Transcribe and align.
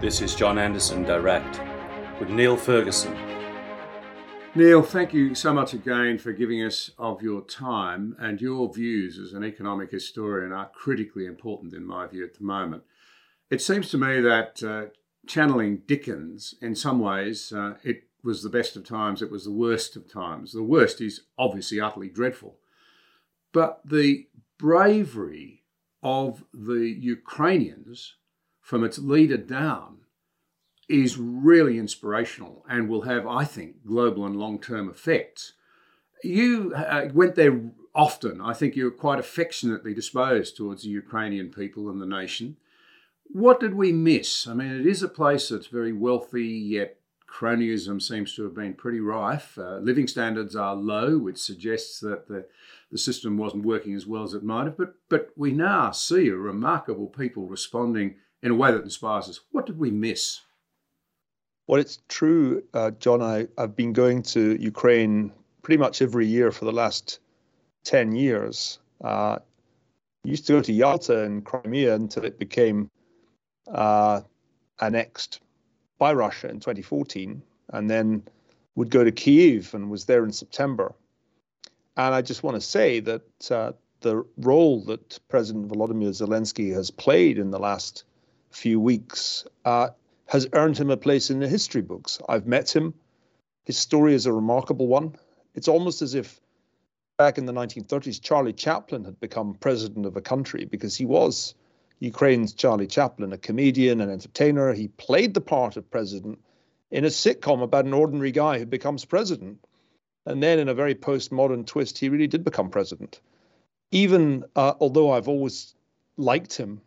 This 0.00 0.20
is 0.20 0.34
John 0.34 0.58
Anderson 0.58 1.04
Direct 1.04 1.60
with 2.20 2.28
Niall 2.28 2.56
Ferguson. 2.56 3.16
Niall, 4.54 4.82
thank 4.82 5.14
you 5.14 5.34
so 5.34 5.54
much 5.54 5.72
again 5.72 6.18
for 6.18 6.32
giving 6.32 6.62
us 6.62 6.90
of 6.98 7.22
your 7.22 7.42
time 7.42 8.14
and 8.18 8.40
your 8.40 8.72
views 8.72 9.18
as 9.18 9.32
an 9.32 9.44
economic 9.44 9.90
historian 9.90 10.52
are 10.52 10.68
critically 10.74 11.26
important 11.26 11.72
in 11.72 11.86
my 11.86 12.06
view 12.06 12.24
at 12.24 12.34
the 12.34 12.44
moment. 12.44 12.82
It 13.50 13.62
seems 13.62 13.88
to 13.90 13.98
me 13.98 14.20
that 14.20 14.62
uh, 14.62 14.86
channeling 15.26 15.82
Dickens, 15.86 16.54
in 16.60 16.74
some 16.74 16.98
ways, 16.98 17.52
uh, 17.52 17.74
it 17.82 18.02
was 18.22 18.42
the 18.42 18.50
best 18.50 18.76
of 18.76 18.84
times, 18.84 19.22
it 19.22 19.30
was 19.30 19.44
the 19.44 19.52
worst 19.52 19.96
of 19.96 20.12
times. 20.12 20.52
The 20.52 20.62
worst 20.62 21.00
is 21.00 21.22
obviously 21.38 21.80
utterly 21.80 22.08
dreadful. 22.08 22.58
But 23.52 23.80
the 23.84 24.26
bravery 24.58 25.62
of 26.02 26.44
the 26.52 26.88
Ukrainians 26.88 28.16
from 28.64 28.82
its 28.82 28.98
leader 28.98 29.36
down 29.36 29.98
is 30.88 31.18
really 31.18 31.78
inspirational 31.78 32.64
and 32.66 32.88
will 32.88 33.02
have, 33.02 33.26
I 33.26 33.44
think, 33.44 33.84
global 33.86 34.24
and 34.24 34.36
long 34.36 34.58
term 34.58 34.88
effects. 34.88 35.52
You 36.22 36.72
uh, 36.74 37.08
went 37.12 37.34
there 37.34 37.60
often. 37.94 38.40
I 38.40 38.54
think 38.54 38.74
you 38.74 38.84
were 38.84 38.90
quite 38.90 39.18
affectionately 39.18 39.92
disposed 39.92 40.56
towards 40.56 40.82
the 40.82 40.88
Ukrainian 40.88 41.50
people 41.50 41.90
and 41.90 42.00
the 42.00 42.06
nation. 42.06 42.56
What 43.24 43.60
did 43.60 43.74
we 43.74 43.92
miss? 43.92 44.46
I 44.46 44.54
mean, 44.54 44.80
it 44.80 44.86
is 44.86 45.02
a 45.02 45.08
place 45.08 45.50
that's 45.50 45.66
very 45.66 45.92
wealthy, 45.92 46.46
yet 46.46 46.96
cronyism 47.28 48.00
seems 48.00 48.34
to 48.34 48.44
have 48.44 48.54
been 48.54 48.72
pretty 48.72 49.00
rife. 49.00 49.58
Uh, 49.58 49.76
living 49.78 50.08
standards 50.08 50.56
are 50.56 50.74
low, 50.74 51.18
which 51.18 51.36
suggests 51.36 52.00
that 52.00 52.28
the, 52.28 52.46
the 52.90 52.98
system 52.98 53.36
wasn't 53.36 53.66
working 53.66 53.94
as 53.94 54.06
well 54.06 54.22
as 54.22 54.32
it 54.32 54.42
might 54.42 54.64
have. 54.64 54.78
But, 54.78 54.94
but 55.10 55.32
we 55.36 55.52
now 55.52 55.90
see 55.90 56.28
a 56.28 56.36
remarkable 56.36 57.08
people 57.08 57.46
responding 57.46 58.16
in 58.44 58.50
a 58.50 58.54
way 58.54 58.70
that 58.70 58.82
inspires 58.82 59.28
us. 59.28 59.40
What 59.50 59.64
did 59.64 59.78
we 59.78 59.90
miss? 59.90 60.42
Well, 61.66 61.80
it's 61.80 62.00
true, 62.08 62.62
uh, 62.74 62.90
John. 62.92 63.22
I, 63.22 63.48
I've 63.56 63.74
been 63.74 63.94
going 63.94 64.22
to 64.34 64.56
Ukraine 64.60 65.32
pretty 65.62 65.78
much 65.78 66.02
every 66.02 66.26
year 66.26 66.52
for 66.52 66.66
the 66.66 66.72
last 66.72 67.20
10 67.84 68.14
years. 68.14 68.78
Uh, 69.02 69.38
used 70.24 70.46
to 70.46 70.52
go 70.52 70.60
to 70.60 70.72
Yalta 70.72 71.22
in 71.22 71.40
Crimea 71.40 71.94
until 71.94 72.24
it 72.26 72.38
became 72.38 72.90
uh, 73.72 74.20
annexed 74.80 75.40
by 75.98 76.12
Russia 76.12 76.50
in 76.50 76.60
2014, 76.60 77.42
and 77.70 77.90
then 77.90 78.22
would 78.74 78.90
go 78.90 79.04
to 79.04 79.12
Kiev 79.12 79.72
and 79.72 79.90
was 79.90 80.04
there 80.04 80.22
in 80.22 80.32
September. 80.32 80.94
And 81.96 82.14
I 82.14 82.20
just 82.20 82.42
want 82.42 82.56
to 82.56 82.60
say 82.60 83.00
that 83.00 83.50
uh, 83.50 83.72
the 84.00 84.22
role 84.36 84.84
that 84.84 85.18
President 85.28 85.68
Volodymyr 85.68 86.10
Zelensky 86.10 86.74
has 86.74 86.90
played 86.90 87.38
in 87.38 87.50
the 87.50 87.58
last 87.58 88.04
few 88.56 88.80
weeks 88.80 89.46
uh, 89.64 89.88
has 90.26 90.48
earned 90.52 90.78
him 90.78 90.90
a 90.90 90.96
place 90.96 91.30
in 91.30 91.40
the 91.40 91.48
history 91.48 91.82
books. 91.82 92.20
I've 92.28 92.46
met 92.46 92.74
him. 92.74 92.94
His 93.64 93.78
story 93.78 94.14
is 94.14 94.26
a 94.26 94.32
remarkable 94.32 94.86
one. 94.86 95.16
It's 95.54 95.68
almost 95.68 96.02
as 96.02 96.14
if 96.14 96.40
back 97.16 97.38
in 97.38 97.46
the 97.46 97.52
1930s, 97.52 98.20
Charlie 98.20 98.52
Chaplin 98.52 99.04
had 99.04 99.20
become 99.20 99.54
president 99.54 100.06
of 100.06 100.16
a 100.16 100.20
country 100.20 100.64
because 100.64 100.96
he 100.96 101.04
was 101.04 101.54
Ukraine's 102.00 102.52
Charlie 102.52 102.86
Chaplin, 102.86 103.32
a 103.32 103.38
comedian, 103.38 104.00
an 104.00 104.10
entertainer. 104.10 104.72
He 104.72 104.88
played 104.88 105.34
the 105.34 105.40
part 105.40 105.76
of 105.76 105.90
president 105.90 106.38
in 106.90 107.04
a 107.04 107.08
sitcom 107.08 107.62
about 107.62 107.86
an 107.86 107.92
ordinary 107.92 108.32
guy 108.32 108.58
who 108.58 108.66
becomes 108.66 109.04
president. 109.04 109.58
And 110.26 110.42
then, 110.42 110.58
in 110.58 110.68
a 110.68 110.74
very 110.74 110.94
postmodern 110.94 111.66
twist, 111.66 111.98
he 111.98 112.08
really 112.08 112.26
did 112.26 112.44
become 112.44 112.70
president. 112.70 113.20
Even 113.90 114.44
uh, 114.56 114.74
although 114.80 115.12
I've 115.12 115.28
always 115.28 115.74
liked 116.16 116.54
him, 116.54 116.80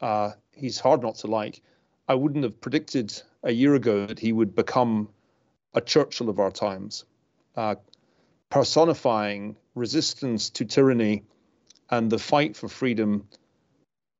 uh, 0.00 0.32
he's 0.56 0.80
hard 0.80 1.02
not 1.02 1.16
to 1.16 1.26
like. 1.26 1.62
I 2.08 2.14
wouldn't 2.14 2.44
have 2.44 2.60
predicted 2.60 3.20
a 3.42 3.52
year 3.52 3.74
ago 3.74 4.06
that 4.06 4.18
he 4.18 4.32
would 4.32 4.54
become 4.54 5.08
a 5.74 5.80
Churchill 5.80 6.28
of 6.28 6.40
our 6.40 6.50
times, 6.50 7.04
uh, 7.56 7.76
personifying 8.50 9.56
resistance 9.74 10.50
to 10.50 10.64
tyranny 10.64 11.22
and 11.90 12.10
the 12.10 12.18
fight 12.18 12.56
for 12.56 12.68
freedom 12.68 13.28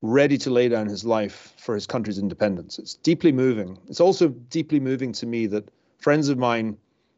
ready 0.03 0.37
to 0.39 0.51
lay 0.51 0.69
down 0.69 0.87
his 0.87 1.05
life 1.05 1.55
for 1.57 1.75
his 1.75 1.87
country's 1.87 2.19
independence. 2.19 2.79
It's 2.79 2.95
deeply 2.95 3.33
moving. 3.33 3.79
It's 3.89 4.01
also 4.01 4.29
deeply 4.29 4.79
moving 4.79 5.13
to 5.15 5.27
me 5.27 5.47
that 5.47 5.71
friends 5.99 6.29
of 6.29 6.39
mine 6.39 6.77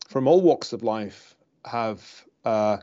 from 0.09 0.27
all 0.29 0.41
walks 0.41 0.73
of 0.73 0.83
life 0.83 1.35
have 1.65 2.25
uh, 2.45 2.79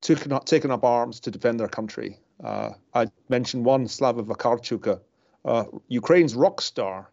taken, 0.00 0.32
up, 0.32 0.46
taken 0.46 0.70
up 0.70 0.84
arms 0.84 1.20
to 1.20 1.30
defend 1.30 1.58
their 1.60 1.68
country. 1.68 2.18
Uh, 2.42 2.70
I 2.94 3.08
mentioned 3.28 3.64
one, 3.64 3.88
Slava 3.88 4.22
Vakarchuka, 4.22 5.00
uh, 5.44 5.64
Ukraine's 5.88 6.34
rock 6.34 6.60
star, 6.60 7.10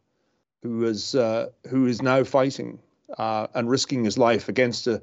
who 0.63 0.85
is 0.85 1.15
uh, 1.15 1.47
who 1.69 1.85
is 1.88 2.01
now 2.01 2.23
fighting 2.23 2.79
uh, 3.17 3.47
and 3.53 3.69
risking 3.69 4.03
his 4.03 4.17
life 4.17 4.49
against 4.49 4.88
a 4.88 5.01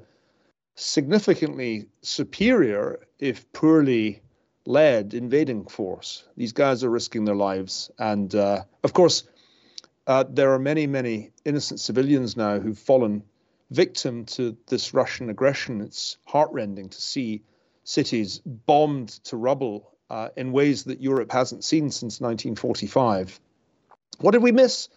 significantly 0.75 1.87
superior, 2.01 2.99
if 3.19 3.51
poorly 3.53 4.21
led 4.65 5.13
invading 5.13 5.65
force. 5.67 6.25
These 6.35 6.53
guys 6.53 6.83
are 6.83 6.89
risking 6.89 7.25
their 7.25 7.35
lives. 7.35 7.91
And 7.97 8.33
uh, 8.33 8.63
of 8.83 8.93
course, 8.93 9.23
uh, 10.07 10.25
there 10.29 10.53
are 10.53 10.59
many, 10.59 10.87
many 10.87 11.31
innocent 11.45 11.79
civilians 11.79 12.35
now 12.35 12.59
who've 12.59 12.77
fallen 12.77 13.23
victim 13.71 14.25
to 14.25 14.57
this 14.67 14.93
Russian 14.93 15.29
aggression. 15.29 15.81
It's 15.81 16.17
heartrending 16.25 16.89
to 16.89 17.01
see 17.01 17.43
cities 17.83 18.41
bombed 18.45 19.09
to 19.25 19.37
rubble 19.37 19.91
uh, 20.09 20.29
in 20.35 20.51
ways 20.51 20.85
that 20.85 21.01
Europe 21.01 21.31
hasn't 21.31 21.63
seen 21.63 21.89
since 21.91 22.21
1945. 22.21 23.39
What 24.19 24.31
did 24.31 24.43
we 24.43 24.51
miss? 24.51 24.89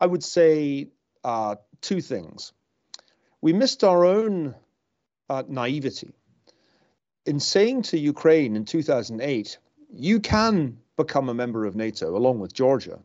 I 0.00 0.06
would 0.06 0.24
say 0.24 0.88
uh, 1.24 1.56
two 1.80 2.00
things. 2.00 2.52
We 3.40 3.52
missed 3.52 3.84
our 3.84 4.04
own 4.04 4.54
uh, 5.28 5.42
naivety 5.48 6.14
in 7.26 7.40
saying 7.40 7.82
to 7.82 7.98
Ukraine 7.98 8.56
in 8.56 8.64
2008, 8.64 9.58
you 9.92 10.20
can 10.20 10.78
become 10.96 11.28
a 11.28 11.34
member 11.34 11.66
of 11.66 11.76
NATO 11.76 12.16
along 12.16 12.40
with 12.40 12.52
Georgia, 12.52 12.98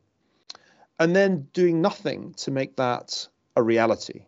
and 1.00 1.16
then 1.16 1.48
doing 1.54 1.82
nothing 1.82 2.34
to 2.38 2.52
make 2.52 2.76
that 2.78 3.28
a 3.56 3.64
reality. 3.64 4.26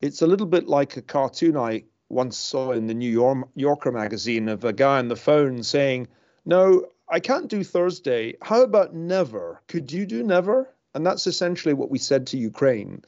It's 0.00 0.22
a 0.22 0.26
little 0.26 0.46
bit 0.46 0.68
like 0.68 0.96
a 0.96 1.02
cartoon 1.02 1.56
I 1.56 1.84
once 2.08 2.36
saw 2.36 2.72
in 2.72 2.86
the 2.86 2.94
New 2.94 3.10
York, 3.10 3.48
Yorker 3.54 3.92
magazine 3.92 4.48
of 4.48 4.64
a 4.64 4.72
guy 4.72 4.98
on 4.98 5.08
the 5.08 5.16
phone 5.16 5.62
saying, 5.62 6.08
No, 6.46 6.86
I 7.08 7.18
can't 7.18 7.48
do 7.48 7.64
Thursday. 7.64 8.36
How 8.40 8.62
about 8.62 8.94
never? 8.94 9.60
Could 9.66 9.90
you 9.90 10.06
do 10.06 10.22
never? 10.22 10.72
And 10.94 11.04
that's 11.04 11.26
essentially 11.26 11.74
what 11.74 11.90
we 11.90 11.98
said 11.98 12.26
to 12.28 12.38
Ukraine. 12.38 13.02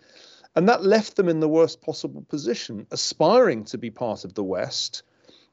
And 0.57 0.69
that 0.69 0.85
left 0.85 1.17
them 1.17 1.29
in 1.29 1.39
the 1.39 1.49
worst 1.49 1.81
possible 1.81 2.23
position, 2.29 2.87
aspiring 2.91 3.65
to 3.67 3.79
be 3.79 3.91
part 3.91 4.25
of 4.25 4.35
the 4.35 4.43
West, 4.43 5.05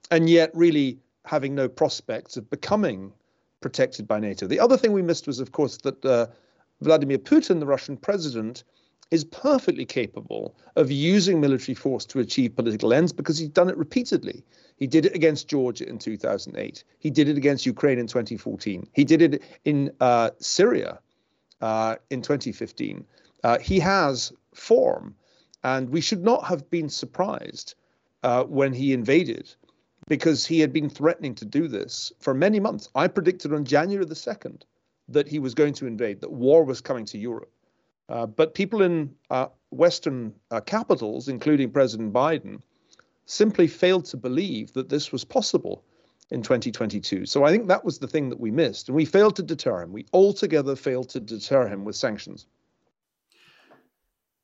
and 0.10 0.28
yet 0.28 0.50
really 0.56 1.00
having 1.26 1.54
no 1.54 1.70
prospects 1.70 2.38
of 2.38 2.50
becoming 2.50 3.14
protected 3.62 4.08
by 4.08 4.20
NATO. 4.20 4.48
The 4.48 4.60
other 4.60 4.78
thing 4.78 4.92
we 4.92 5.02
missed 5.02 5.28
was, 5.28 5.40
of 5.40 5.52
course, 5.52 5.78
that 5.78 6.04
uh, 6.04 6.28
Vladimir 6.82 7.20
Putin, 7.20 7.60
the 7.60 7.66
Russian 7.66 7.98
president, 7.98 8.64
is 9.12 9.24
perfectly 9.24 9.86
capable 9.86 10.56
of 10.76 10.92
using 10.92 11.40
military 11.40 11.76
force 11.76 12.06
to 12.06 12.20
achieve 12.20 12.56
political 12.56 12.94
ends 12.94 13.14
because 13.14 13.38
he's 13.38 13.50
done 13.50 13.70
it 13.70 13.78
repeatedly. 13.78 14.44
He 14.76 14.88
did 14.88 15.06
it 15.06 15.16
against 15.16 15.48
Georgia 15.48 15.88
in 15.88 16.00
2008. 16.00 16.84
He 17.00 17.10
did 17.10 17.30
it 17.30 17.38
against 17.38 17.66
Ukraine 17.66 17.98
in 17.98 18.08
2014. 18.08 18.88
He 18.94 19.04
did 19.06 19.22
it 19.22 19.42
in 19.64 19.92
uh, 20.02 20.32
Syria 20.40 21.00
uh, 21.62 21.96
in 22.10 22.22
2015. 22.22 23.06
Uh, 23.44 23.60
he 23.60 23.80
has 23.80 24.34
form, 24.54 25.16
and 25.64 25.90
we 25.90 26.02
should 26.02 26.24
not 26.24 26.46
have 26.46 26.70
been 26.70 26.90
surprised 26.90 27.76
uh, 28.24 28.44
when 28.44 28.74
he 28.74 28.92
invaded 28.92 29.54
because 30.08 30.46
he 30.46 30.60
had 30.60 30.74
been 30.74 30.90
threatening 30.90 31.36
to 31.36 31.46
do 31.46 31.68
this 31.68 32.12
for 32.20 32.34
many 32.34 32.60
months. 32.60 32.90
I 32.96 33.08
predicted 33.08 33.54
on 33.54 33.66
January 33.66 34.06
the 34.06 34.14
2nd 34.14 34.64
that 35.08 35.28
he 35.28 35.40
was 35.40 35.54
going 35.54 35.74
to 35.76 35.88
invade, 35.88 36.22
that 36.22 36.32
war 36.32 36.64
was 36.64 36.82
coming 36.82 37.06
to 37.06 37.18
Europe. 37.18 37.52
Uh, 38.10 38.26
but 38.26 38.54
people 38.54 38.82
in 38.82 39.16
uh, 39.30 39.48
Western 39.72 40.34
capitals, 40.66 41.28
including 41.28 41.72
President 41.72 42.14
Biden, 42.14 42.62
simply 43.26 43.68
failed 43.68 44.06
to 44.06 44.18
believe 44.18 44.74
that 44.74 44.90
this 44.90 45.12
was 45.12 45.24
possible 45.24 45.84
in 46.32 46.42
2022. 46.42 47.26
So 47.26 47.44
I 47.44 47.52
think 47.52 47.68
that 47.68 47.86
was 47.86 48.00
the 48.00 48.08
thing 48.08 48.30
that 48.30 48.40
we 48.40 48.52
missed. 48.52 48.90
And 48.90 48.96
we 48.96 49.06
failed 49.06 49.36
to 49.38 49.44
deter 49.44 49.82
him. 49.82 49.92
We 49.92 50.06
altogether 50.14 50.76
failed 50.76 51.10
to 51.10 51.20
deter 51.20 51.68
him 51.68 51.86
with 51.86 51.96
sanctions. 51.96 52.48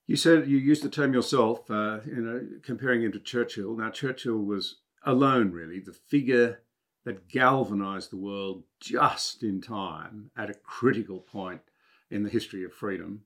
You 0.08 0.16
said 0.16 0.48
you 0.48 0.58
used 0.58 0.84
the 0.84 0.90
term 0.90 1.14
yourself, 1.14 1.70
uh, 1.72 2.00
you 2.06 2.22
know, 2.22 2.48
comparing 2.64 3.04
him 3.04 3.12
to 3.14 3.20
Churchill. 3.20 3.76
Now, 3.76 3.90
Churchill 3.90 4.40
was 4.40 4.78
alone, 5.06 5.52
really, 5.52 5.80
the 5.80 5.94
figure 5.94 6.62
that 7.06 7.30
galvanized 7.30 8.12
the 8.12 8.18
world 8.18 8.64
just 8.80 9.42
in 9.42 9.62
time 9.62 10.30
at 10.38 10.50
a 10.50 10.56
critical 10.56 11.20
point 11.20 11.62
in 12.10 12.24
the 12.24 12.30
history 12.30 12.64
of 12.64 12.74
freedom. 12.74 13.22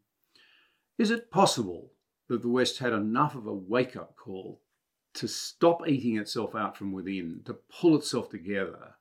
Is 0.97 1.11
it 1.11 1.31
possible 1.31 1.91
that 2.27 2.41
the 2.41 2.49
West 2.49 2.79
had 2.79 2.93
enough 2.93 3.35
of 3.35 3.47
a 3.47 3.53
wake 3.53 3.95
up 3.95 4.15
call 4.15 4.61
to 5.15 5.27
stop 5.27 5.87
eating 5.87 6.17
itself 6.17 6.55
out 6.55 6.77
from 6.77 6.91
within, 6.91 7.41
to 7.45 7.53
pull 7.53 7.95
itself 7.95 8.29
together, 8.29 8.95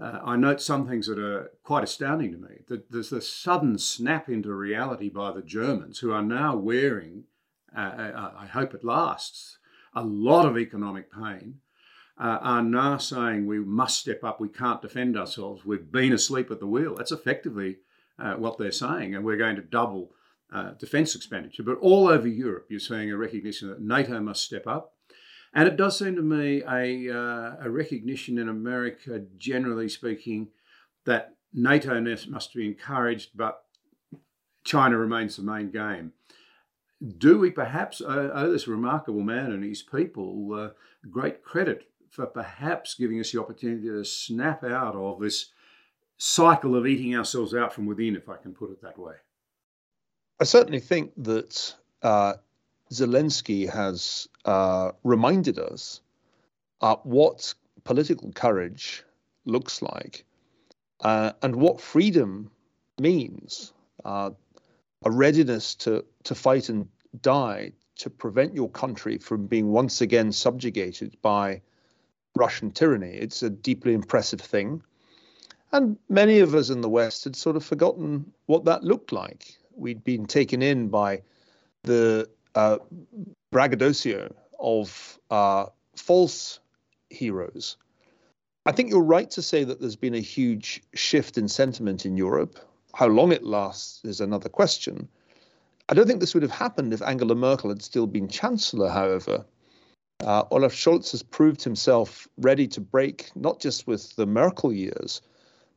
uh, 0.00 0.20
I 0.24 0.36
note 0.36 0.60
some 0.60 0.86
things 0.86 1.06
that 1.06 1.18
are 1.18 1.50
quite 1.62 1.84
astounding 1.84 2.32
to 2.32 2.38
me. 2.38 2.60
That 2.68 2.90
there's 2.90 3.12
a 3.12 3.20
sudden 3.20 3.78
snap 3.78 4.28
into 4.28 4.52
reality 4.52 5.08
by 5.08 5.32
the 5.32 5.42
Germans, 5.42 6.00
who 6.00 6.12
are 6.12 6.22
now 6.22 6.56
wearing, 6.56 7.24
uh, 7.74 7.80
uh 7.80 8.32
I 8.36 8.46
hope 8.46 8.74
it 8.74 8.84
lasts, 8.84 9.58
a 9.94 10.04
lot 10.04 10.46
of 10.46 10.58
economic 10.58 11.10
pain, 11.10 11.60
uh, 12.18 12.38
are 12.40 12.62
now 12.62 12.98
saying 12.98 13.46
we 13.46 13.58
must 13.58 13.98
step 13.98 14.24
up, 14.24 14.40
we 14.40 14.48
can't 14.48 14.82
defend 14.82 15.16
ourselves, 15.16 15.64
we've 15.64 15.90
been 15.90 16.12
asleep 16.12 16.50
at 16.50 16.60
the 16.60 16.66
wheel. 16.66 16.94
That's 16.94 17.12
effectively 17.12 17.78
uh, 18.18 18.34
what 18.34 18.58
they're 18.58 18.72
saying, 18.72 19.14
and 19.14 19.24
we're 19.24 19.36
going 19.36 19.56
to 19.56 19.62
double 19.62 20.12
uh, 20.52 20.72
defence 20.72 21.14
expenditure. 21.14 21.62
But 21.62 21.78
all 21.78 22.08
over 22.08 22.28
Europe, 22.28 22.66
you're 22.68 22.80
seeing 22.80 23.10
a 23.10 23.16
recognition 23.16 23.68
that 23.68 23.80
NATO 23.80 24.20
must 24.20 24.42
step 24.42 24.66
up. 24.66 24.95
And 25.56 25.66
it 25.66 25.78
does 25.78 25.98
seem 25.98 26.16
to 26.16 26.22
me 26.22 26.62
a, 26.68 27.10
uh, 27.10 27.56
a 27.62 27.70
recognition 27.70 28.38
in 28.38 28.50
America, 28.50 29.22
generally 29.38 29.88
speaking, 29.88 30.48
that 31.06 31.34
NATO 31.54 31.98
must 32.28 32.52
be 32.52 32.66
encouraged, 32.66 33.30
but 33.34 33.62
China 34.64 34.98
remains 34.98 35.36
the 35.36 35.42
main 35.42 35.70
game. 35.70 36.12
Do 37.16 37.38
we 37.38 37.50
perhaps 37.50 38.02
owe, 38.02 38.30
owe 38.34 38.52
this 38.52 38.68
remarkable 38.68 39.22
man 39.22 39.50
and 39.52 39.64
his 39.64 39.82
people 39.82 40.52
uh, 40.52 40.68
great 41.10 41.42
credit 41.42 41.88
for 42.10 42.26
perhaps 42.26 42.94
giving 42.94 43.18
us 43.18 43.32
the 43.32 43.40
opportunity 43.40 43.88
to 43.88 44.04
snap 44.04 44.62
out 44.62 44.94
of 44.94 45.20
this 45.20 45.52
cycle 46.18 46.76
of 46.76 46.86
eating 46.86 47.16
ourselves 47.16 47.54
out 47.54 47.72
from 47.72 47.86
within, 47.86 48.14
if 48.14 48.28
I 48.28 48.36
can 48.36 48.52
put 48.52 48.72
it 48.72 48.82
that 48.82 48.98
way? 48.98 49.14
I 50.38 50.44
certainly 50.44 50.80
think 50.80 51.12
that 51.16 51.74
uh, 52.02 52.34
Zelensky 52.92 53.68
has 53.68 54.28
uh, 54.44 54.92
reminded 55.02 55.58
us 55.58 56.00
uh, 56.80 56.96
what 57.02 57.54
political 57.84 58.30
courage 58.32 59.02
looks 59.44 59.82
like 59.82 60.24
uh, 61.00 61.32
and 61.42 61.56
what 61.56 61.80
freedom 61.80 62.50
means. 62.98 63.72
Uh, 64.04 64.30
a 65.04 65.10
readiness 65.10 65.74
to, 65.74 66.04
to 66.24 66.34
fight 66.34 66.68
and 66.68 66.88
die 67.22 67.72
to 67.96 68.10
prevent 68.10 68.54
your 68.54 68.68
country 68.70 69.18
from 69.18 69.46
being 69.46 69.68
once 69.68 70.00
again 70.00 70.32
subjugated 70.32 71.16
by 71.22 71.60
Russian 72.34 72.70
tyranny. 72.70 73.12
It's 73.12 73.42
a 73.42 73.50
deeply 73.50 73.94
impressive 73.94 74.40
thing. 74.40 74.82
And 75.72 75.98
many 76.08 76.40
of 76.40 76.54
us 76.54 76.70
in 76.70 76.80
the 76.80 76.88
West 76.88 77.24
had 77.24 77.36
sort 77.36 77.56
of 77.56 77.64
forgotten 77.64 78.32
what 78.46 78.64
that 78.64 78.84
looked 78.84 79.12
like. 79.12 79.58
We'd 79.74 80.04
been 80.04 80.26
taken 80.26 80.62
in 80.62 80.88
by 80.88 81.22
the 81.82 82.28
uh, 82.56 82.78
braggadocio 83.52 84.34
of 84.58 85.18
uh, 85.30 85.66
false 85.94 86.58
heroes. 87.10 87.76
I 88.64 88.72
think 88.72 88.90
you're 88.90 89.02
right 89.02 89.30
to 89.32 89.42
say 89.42 89.62
that 89.62 89.80
there's 89.80 89.94
been 89.94 90.14
a 90.14 90.20
huge 90.20 90.82
shift 90.94 91.38
in 91.38 91.46
sentiment 91.46 92.04
in 92.04 92.16
Europe. 92.16 92.58
How 92.94 93.06
long 93.06 93.30
it 93.30 93.44
lasts 93.44 94.04
is 94.04 94.20
another 94.20 94.48
question. 94.48 95.08
I 95.88 95.94
don't 95.94 96.08
think 96.08 96.18
this 96.18 96.34
would 96.34 96.42
have 96.42 96.50
happened 96.50 96.92
if 96.92 97.02
Angela 97.02 97.36
Merkel 97.36 97.70
had 97.70 97.82
still 97.82 98.08
been 98.08 98.26
Chancellor, 98.26 98.88
however. 98.88 99.44
Uh, 100.24 100.44
Olaf 100.50 100.72
Scholz 100.72 101.12
has 101.12 101.22
proved 101.22 101.62
himself 101.62 102.26
ready 102.38 102.66
to 102.68 102.80
break 102.80 103.30
not 103.36 103.60
just 103.60 103.86
with 103.86 104.16
the 104.16 104.26
Merkel 104.26 104.72
years, 104.72 105.20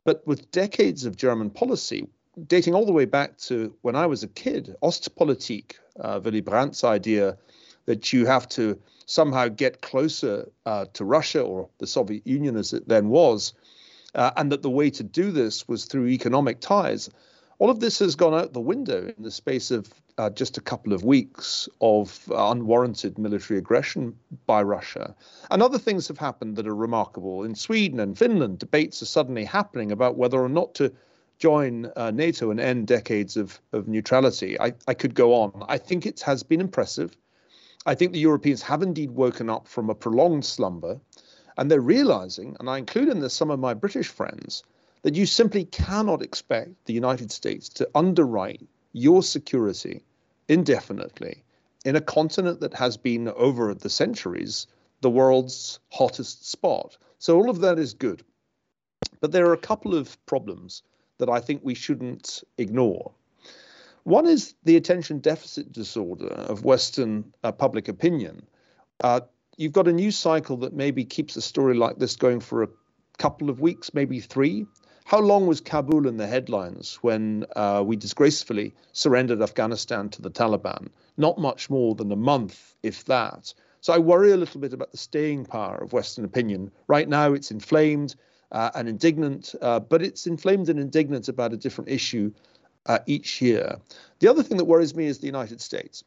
but 0.04 0.26
with 0.26 0.50
decades 0.50 1.04
of 1.04 1.14
German 1.14 1.50
policy, 1.50 2.08
dating 2.46 2.74
all 2.74 2.86
the 2.86 2.92
way 2.92 3.04
back 3.04 3.36
to 3.38 3.74
when 3.82 3.96
I 3.96 4.06
was 4.06 4.22
a 4.22 4.28
kid, 4.28 4.76
Ostpolitik, 4.82 5.74
uh, 5.98 6.20
Willy 6.22 6.40
Brandt's 6.40 6.84
idea 6.84 7.36
that 7.86 8.12
you 8.12 8.26
have 8.26 8.48
to 8.50 8.78
somehow 9.06 9.48
get 9.48 9.80
closer 9.80 10.48
uh, 10.66 10.86
to 10.92 11.04
Russia 11.04 11.42
or 11.42 11.68
the 11.78 11.86
Soviet 11.86 12.26
Union 12.26 12.56
as 12.56 12.72
it 12.72 12.88
then 12.88 13.08
was, 13.08 13.52
uh, 14.14 14.30
and 14.36 14.52
that 14.52 14.62
the 14.62 14.70
way 14.70 14.90
to 14.90 15.02
do 15.02 15.32
this 15.32 15.66
was 15.66 15.84
through 15.84 16.06
economic 16.08 16.60
ties. 16.60 17.10
All 17.58 17.70
of 17.70 17.80
this 17.80 17.98
has 17.98 18.14
gone 18.14 18.34
out 18.34 18.52
the 18.52 18.60
window 18.60 19.12
in 19.16 19.22
the 19.22 19.30
space 19.30 19.70
of 19.70 19.92
uh, 20.16 20.30
just 20.30 20.56
a 20.56 20.62
couple 20.62 20.92
of 20.92 21.04
weeks 21.04 21.68
of 21.80 22.30
unwarranted 22.34 23.18
military 23.18 23.58
aggression 23.58 24.16
by 24.46 24.62
Russia. 24.62 25.14
And 25.50 25.62
other 25.62 25.78
things 25.78 26.08
have 26.08 26.18
happened 26.18 26.56
that 26.56 26.66
are 26.66 26.74
remarkable. 26.74 27.44
In 27.44 27.54
Sweden 27.54 28.00
and 28.00 28.16
Finland, 28.16 28.58
debates 28.58 29.02
are 29.02 29.06
suddenly 29.06 29.44
happening 29.44 29.92
about 29.92 30.16
whether 30.16 30.40
or 30.40 30.48
not 30.48 30.74
to 30.76 30.92
join 31.40 31.90
uh, 31.96 32.10
NATO 32.10 32.50
and 32.50 32.60
end 32.60 32.86
decades 32.86 33.36
of, 33.36 33.58
of 33.72 33.88
neutrality. 33.88 34.60
I, 34.60 34.74
I 34.86 34.94
could 34.94 35.14
go 35.14 35.34
on. 35.34 35.64
I 35.68 35.78
think 35.78 36.04
it 36.04 36.20
has 36.20 36.42
been 36.42 36.60
impressive. 36.60 37.16
I 37.86 37.94
think 37.94 38.12
the 38.12 38.20
Europeans 38.20 38.60
have 38.62 38.82
indeed 38.82 39.10
woken 39.10 39.48
up 39.48 39.66
from 39.66 39.88
a 39.88 39.94
prolonged 39.94 40.44
slumber, 40.44 41.00
and 41.56 41.70
they're 41.70 41.80
realizing, 41.80 42.56
and 42.60 42.68
I 42.68 42.76
include 42.76 43.08
in 43.08 43.20
this 43.20 43.32
some 43.32 43.50
of 43.50 43.58
my 43.58 43.72
British 43.72 44.08
friends, 44.08 44.62
that 45.02 45.14
you 45.14 45.24
simply 45.24 45.64
cannot 45.64 46.20
expect 46.20 46.84
the 46.84 46.92
United 46.92 47.32
States 47.32 47.70
to 47.70 47.88
underwrite 47.94 48.68
your 48.92 49.22
security 49.22 50.02
indefinitely 50.48 51.42
in 51.86 51.96
a 51.96 52.02
continent 52.02 52.60
that 52.60 52.74
has 52.74 52.98
been 52.98 53.28
over 53.28 53.72
the 53.72 53.88
centuries 53.88 54.66
the 55.00 55.08
world's 55.08 55.80
hottest 55.90 56.50
spot. 56.50 56.98
So 57.18 57.38
all 57.38 57.48
of 57.48 57.60
that 57.60 57.78
is 57.78 57.94
good. 57.94 58.22
But 59.20 59.32
there 59.32 59.46
are 59.46 59.54
a 59.54 59.58
couple 59.58 59.94
of 59.94 60.18
problems 60.26 60.82
that 61.20 61.30
I 61.30 61.40
think 61.40 61.60
we 61.62 61.74
shouldn't 61.74 62.42
ignore. 62.58 63.12
One 64.04 64.26
is 64.26 64.54
the 64.64 64.76
attention 64.76 65.20
deficit 65.20 65.72
disorder 65.72 66.26
of 66.26 66.64
Western 66.64 67.32
uh, 67.44 67.52
public 67.52 67.88
opinion. 67.88 68.46
Uh, 69.02 69.20
you've 69.56 69.72
got 69.72 69.88
a 69.88 69.92
news 69.92 70.18
cycle 70.18 70.56
that 70.58 70.72
maybe 70.72 71.04
keeps 71.04 71.36
a 71.36 71.42
story 71.42 71.74
like 71.74 71.98
this 71.98 72.16
going 72.16 72.40
for 72.40 72.62
a 72.62 72.68
couple 73.18 73.50
of 73.50 73.60
weeks, 73.60 73.94
maybe 73.94 74.18
three. 74.20 74.66
How 75.04 75.20
long 75.20 75.46
was 75.46 75.60
Kabul 75.60 76.06
in 76.06 76.16
the 76.16 76.26
headlines 76.26 76.98
when 77.02 77.44
uh, 77.56 77.82
we 77.84 77.96
disgracefully 77.96 78.74
surrendered 78.92 79.42
Afghanistan 79.42 80.08
to 80.10 80.22
the 80.22 80.30
Taliban? 80.30 80.88
Not 81.16 81.38
much 81.38 81.68
more 81.68 81.94
than 81.94 82.12
a 82.12 82.16
month, 82.16 82.74
if 82.82 83.04
that. 83.06 83.52
So 83.80 83.92
I 83.92 83.98
worry 83.98 84.30
a 84.30 84.36
little 84.36 84.60
bit 84.60 84.72
about 84.72 84.92
the 84.92 84.98
staying 84.98 85.46
power 85.46 85.76
of 85.76 85.92
Western 85.92 86.24
opinion. 86.24 86.70
Right 86.86 87.08
now, 87.08 87.32
it's 87.32 87.50
inflamed 87.50 88.14
uh, 88.52 88.70
and 88.74 88.88
indignant, 88.88 89.54
uh, 89.62 89.80
but 89.80 90.02
it's 90.02 90.26
inflamed 90.26 90.68
and 90.68 90.78
indignant 90.78 91.28
about 91.28 91.52
a 91.52 91.56
different 91.56 91.90
issue 91.90 92.32
uh, 92.86 92.98
each 93.06 93.40
year. 93.40 93.76
The 94.18 94.28
other 94.28 94.42
thing 94.42 94.56
that 94.58 94.64
worries 94.64 94.94
me 94.94 95.06
is 95.06 95.18
the 95.18 95.26
United 95.26 95.60
States, 95.60 96.04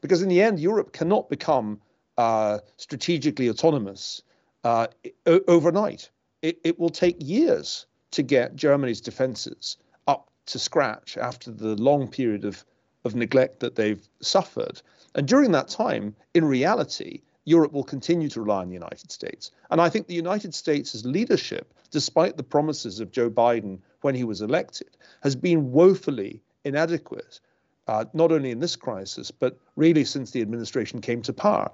because 0.00 0.22
in 0.22 0.28
the 0.28 0.42
end, 0.42 0.60
Europe 0.60 0.92
cannot 0.92 1.28
become 1.28 1.80
uh, 2.18 2.58
strategically 2.76 3.48
autonomous 3.48 4.22
uh, 4.64 4.88
overnight. 5.26 6.10
It, 6.42 6.58
it 6.64 6.78
will 6.78 6.90
take 6.90 7.16
years 7.20 7.86
to 8.10 8.22
get 8.22 8.56
Germany's 8.56 9.00
defences 9.00 9.76
up 10.06 10.30
to 10.46 10.58
scratch 10.58 11.16
after 11.16 11.50
the 11.50 11.76
long 11.76 12.08
period 12.08 12.44
of, 12.44 12.64
of 13.04 13.14
neglect 13.14 13.60
that 13.60 13.76
they've 13.76 14.06
suffered. 14.20 14.80
And 15.14 15.26
during 15.26 15.52
that 15.52 15.68
time, 15.68 16.14
in 16.34 16.44
reality, 16.44 17.20
Europe 17.46 17.72
will 17.72 17.84
continue 17.84 18.28
to 18.28 18.40
rely 18.40 18.60
on 18.60 18.68
the 18.68 18.74
United 18.74 19.10
States. 19.10 19.52
And 19.70 19.80
I 19.80 19.88
think 19.88 20.06
the 20.06 20.14
United 20.14 20.52
States' 20.52 21.04
leadership, 21.04 21.72
despite 21.90 22.36
the 22.36 22.42
promises 22.42 22.98
of 23.00 23.12
Joe 23.12 23.30
Biden 23.30 23.78
when 24.02 24.16
he 24.16 24.24
was 24.24 24.42
elected, 24.42 24.96
has 25.22 25.36
been 25.36 25.70
woefully 25.70 26.42
inadequate, 26.64 27.40
uh, 27.86 28.04
not 28.12 28.32
only 28.32 28.50
in 28.50 28.58
this 28.58 28.74
crisis, 28.74 29.30
but 29.30 29.56
really 29.76 30.04
since 30.04 30.32
the 30.32 30.42
administration 30.42 31.00
came 31.00 31.22
to 31.22 31.32
power. 31.32 31.70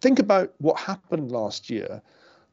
Think 0.00 0.20
about 0.20 0.54
what 0.58 0.78
happened 0.78 1.32
last 1.32 1.68
year 1.68 2.00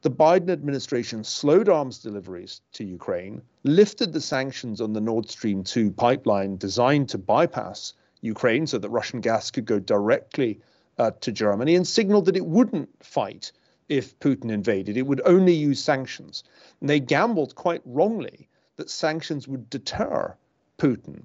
the 0.02 0.10
Biden 0.10 0.50
administration 0.50 1.22
slowed 1.22 1.68
arms 1.68 1.98
deliveries 1.98 2.60
to 2.72 2.82
Ukraine, 2.82 3.40
lifted 3.62 4.12
the 4.12 4.20
sanctions 4.20 4.80
on 4.80 4.92
the 4.92 5.00
Nord 5.00 5.30
Stream 5.30 5.62
2 5.62 5.92
pipeline 5.92 6.56
designed 6.56 7.08
to 7.10 7.18
bypass 7.18 7.94
Ukraine 8.20 8.66
so 8.66 8.78
that 8.78 8.90
Russian 8.90 9.20
gas 9.20 9.52
could 9.52 9.64
go 9.64 9.78
directly 9.78 10.60
uh, 10.98 11.10
to 11.20 11.32
Germany, 11.32 11.76
and 11.76 11.86
signaled 11.86 12.26
that 12.26 12.36
it 12.36 12.46
wouldn't 12.46 12.88
fight 13.04 13.52
if 13.88 14.18
Putin 14.20 14.50
invaded. 14.50 14.96
It 14.96 15.06
would 15.06 15.20
only 15.24 15.52
use 15.52 15.82
sanctions. 15.82 16.44
And 16.80 16.88
they 16.88 17.00
gambled 17.00 17.54
quite 17.54 17.82
wrongly 17.84 18.48
that 18.76 18.90
sanctions 18.90 19.46
would 19.48 19.68
deter 19.70 20.36
Putin. 20.78 21.24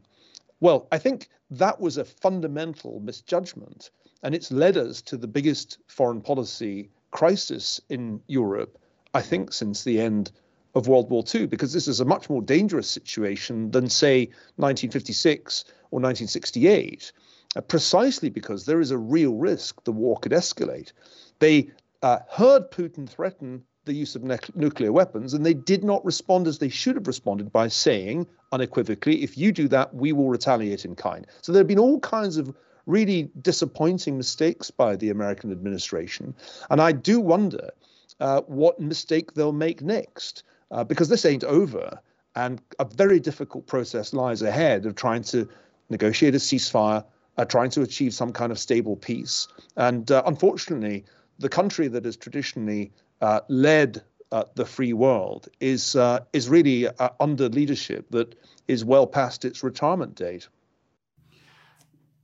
Well, 0.60 0.88
I 0.92 0.98
think 0.98 1.30
that 1.52 1.80
was 1.80 1.98
a 1.98 2.06
fundamental 2.06 3.00
misjudgment, 3.00 3.92
and 4.24 4.36
it's 4.36 4.52
led 4.52 4.78
us 4.78 5.02
to 5.04 5.18
the 5.18 5.28
biggest 5.28 5.78
foreign 5.88 6.22
policy 6.22 6.90
crisis 7.12 7.80
in 7.90 8.22
Europe, 8.28 8.78
I 9.14 9.22
think, 9.22 9.54
since 9.54 9.84
the 9.84 10.02
end 10.02 10.32
of 10.76 10.88
World 10.88 11.10
War 11.10 11.24
II, 11.34 11.48
because 11.48 11.74
this 11.74 11.88
is 11.88 12.00
a 12.00 12.06
much 12.06 12.30
more 12.30 12.42
dangerous 12.42 12.90
situation 12.90 13.72
than, 13.72 13.90
say, 13.90 14.26
1956 14.58 15.64
or 15.92 16.00
1968, 16.00 17.12
uh, 17.58 17.62
precisely 17.62 18.30
because 18.30 18.66
there 18.66 18.82
is 18.82 18.92
a 18.92 18.98
real 18.98 19.34
risk 19.34 19.84
the 19.84 19.92
war 19.92 20.18
could 20.20 20.32
escalate. 20.32 20.92
They 21.40 21.72
uh, 22.04 22.20
heard 22.30 22.72
Putin 22.72 23.10
threaten 23.10 23.64
the 23.86 23.94
use 23.94 24.16
of 24.16 24.24
ne- 24.24 24.54
nuclear 24.56 24.92
weapons, 24.92 25.34
and 25.34 25.46
they 25.46 25.54
did 25.54 25.84
not 25.84 26.06
respond 26.06 26.48
as 26.48 26.60
they 26.60 26.70
should 26.70 26.96
have 26.96 27.08
responded 27.08 27.52
by 27.52 27.68
saying 27.68 28.28
unequivocally, 28.52 29.24
if 29.24 29.38
you 29.38 29.52
do 29.52 29.68
that, 29.70 29.94
we 29.94 30.14
will 30.14 30.30
retaliate 30.30 30.86
in 30.86 30.96
kind. 30.96 31.26
So 31.42 31.52
there 31.52 31.62
have 31.62 31.68
been 31.68 31.80
all 31.80 32.00
kinds 32.00 32.38
of 32.38 32.54
really 32.86 33.30
disappointing 33.42 34.18
mistakes 34.18 34.72
by 34.72 34.96
the 34.96 35.10
American 35.10 35.52
administration. 35.52 36.36
And 36.70 36.82
I 36.82 36.92
do 36.92 37.20
wonder 37.20 37.72
uh, 38.20 38.42
what 38.42 38.80
mistake 38.80 39.34
they'll 39.34 39.52
make 39.52 39.82
next. 39.82 40.44
uh, 40.72 40.84
because 40.84 41.10
this 41.10 41.26
ain't 41.26 41.44
over. 41.44 42.00
And 42.36 42.62
a 42.80 42.86
very 42.86 43.20
difficult 43.20 43.68
process 43.68 44.14
lies 44.14 44.42
ahead 44.42 44.86
of 44.86 44.96
trying 44.96 45.24
to 45.24 45.48
negotiate 45.90 46.36
a 46.36 46.38
ceasefire, 46.38 47.04
uh, 47.38 47.46
trying 47.46 47.70
to 47.72 47.82
achieve 47.82 48.14
some 48.14 48.34
kind 48.34 48.52
of 48.52 48.60
stable 48.60 48.96
peace. 48.96 49.48
And 49.76 50.10
uh, 50.12 50.24
unfortunately, 50.26 51.06
the 51.40 51.50
country 51.50 51.88
that 51.88 52.06
has 52.06 52.18
traditionally 52.18 52.92
uh, 53.22 53.42
led 53.48 54.02
uh, 54.32 54.44
the 54.56 54.66
free 54.66 54.94
world 54.94 55.48
is 55.60 55.96
uh, 55.96 56.20
is 56.34 56.50
really 56.50 56.88
uh, 56.88 57.10
under 57.20 57.48
leadership 57.50 58.08
that 58.12 58.36
is 58.68 58.84
well 58.84 59.08
past 59.08 59.46
its 59.46 59.64
retirement 59.64 60.16
date. 60.16 60.48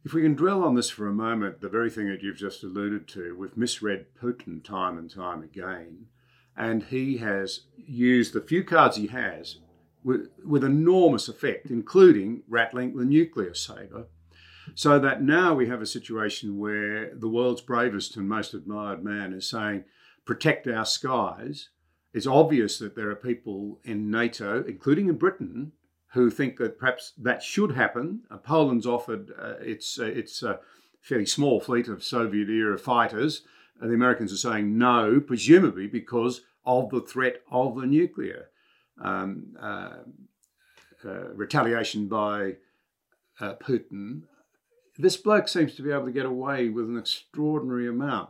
If 0.05 0.13
we 0.13 0.21
can 0.21 0.35
dwell 0.35 0.63
on 0.63 0.75
this 0.75 0.89
for 0.89 1.07
a 1.07 1.13
moment, 1.13 1.61
the 1.61 1.69
very 1.69 1.89
thing 1.89 2.09
that 2.09 2.21
you've 2.21 2.35
just 2.35 2.61
alluded 2.61 3.07
to, 3.09 3.37
we've 3.37 3.55
misread 3.55 4.07
Putin 4.21 4.61
time 4.61 4.97
and 4.97 5.09
time 5.09 5.41
again, 5.41 6.07
and 6.57 6.83
he 6.83 7.17
has 7.17 7.61
used 7.77 8.33
the 8.33 8.41
few 8.41 8.65
cards 8.65 8.97
he 8.97 9.07
has 9.07 9.59
with, 10.03 10.27
with 10.45 10.65
enormous 10.65 11.29
effect, 11.29 11.71
including 11.71 12.43
rattling 12.49 12.97
the 12.97 13.05
nuclear 13.05 13.53
saber. 13.53 14.07
So 14.75 14.97
that 14.99 15.21
now 15.21 15.53
we 15.53 15.67
have 15.67 15.81
a 15.81 15.85
situation 15.85 16.57
where 16.57 17.13
the 17.13 17.29
world's 17.29 17.61
bravest 17.61 18.17
and 18.17 18.27
most 18.27 18.53
admired 18.53 19.03
man 19.03 19.33
is 19.33 19.47
saying, 19.47 19.85
protect 20.25 20.67
our 20.67 20.85
skies. 20.85 21.69
It's 22.13 22.27
obvious 22.27 22.79
that 22.79 22.95
there 22.95 23.09
are 23.09 23.15
people 23.15 23.79
in 23.83 24.09
NATO, 24.09 24.63
including 24.63 25.09
in 25.09 25.17
Britain, 25.17 25.73
who 26.13 26.29
think 26.29 26.57
that 26.57 26.77
perhaps 26.77 27.13
that 27.17 27.43
should 27.43 27.71
happen. 27.71 28.21
Uh, 28.29 28.37
Poland's 28.37 28.85
offered 28.85 29.31
uh, 29.39 29.55
its, 29.59 29.99
uh, 29.99 30.05
its 30.05 30.43
uh, 30.43 30.57
fairly 31.01 31.25
small 31.25 31.59
fleet 31.59 31.87
of 31.87 32.03
Soviet 32.03 32.49
era 32.49 32.77
fighters. 32.77 33.43
And 33.79 33.89
the 33.89 33.95
Americans 33.95 34.31
are 34.31 34.37
saying 34.37 34.77
no, 34.77 35.19
presumably 35.19 35.87
because 35.87 36.41
of 36.65 36.89
the 36.89 37.01
threat 37.01 37.41
of 37.51 37.75
the 37.75 37.85
nuclear 37.85 38.49
um, 39.01 39.55
uh, 39.59 39.97
uh, 41.05 41.33
retaliation 41.33 42.07
by 42.07 42.55
uh, 43.39 43.55
Putin, 43.55 44.23
this 44.97 45.17
bloke 45.17 45.47
seems 45.47 45.75
to 45.75 45.81
be 45.81 45.91
able 45.91 46.05
to 46.05 46.11
get 46.11 46.25
away 46.25 46.69
with 46.69 46.85
an 46.85 46.97
extraordinary 46.97 47.87
amount. 47.87 48.29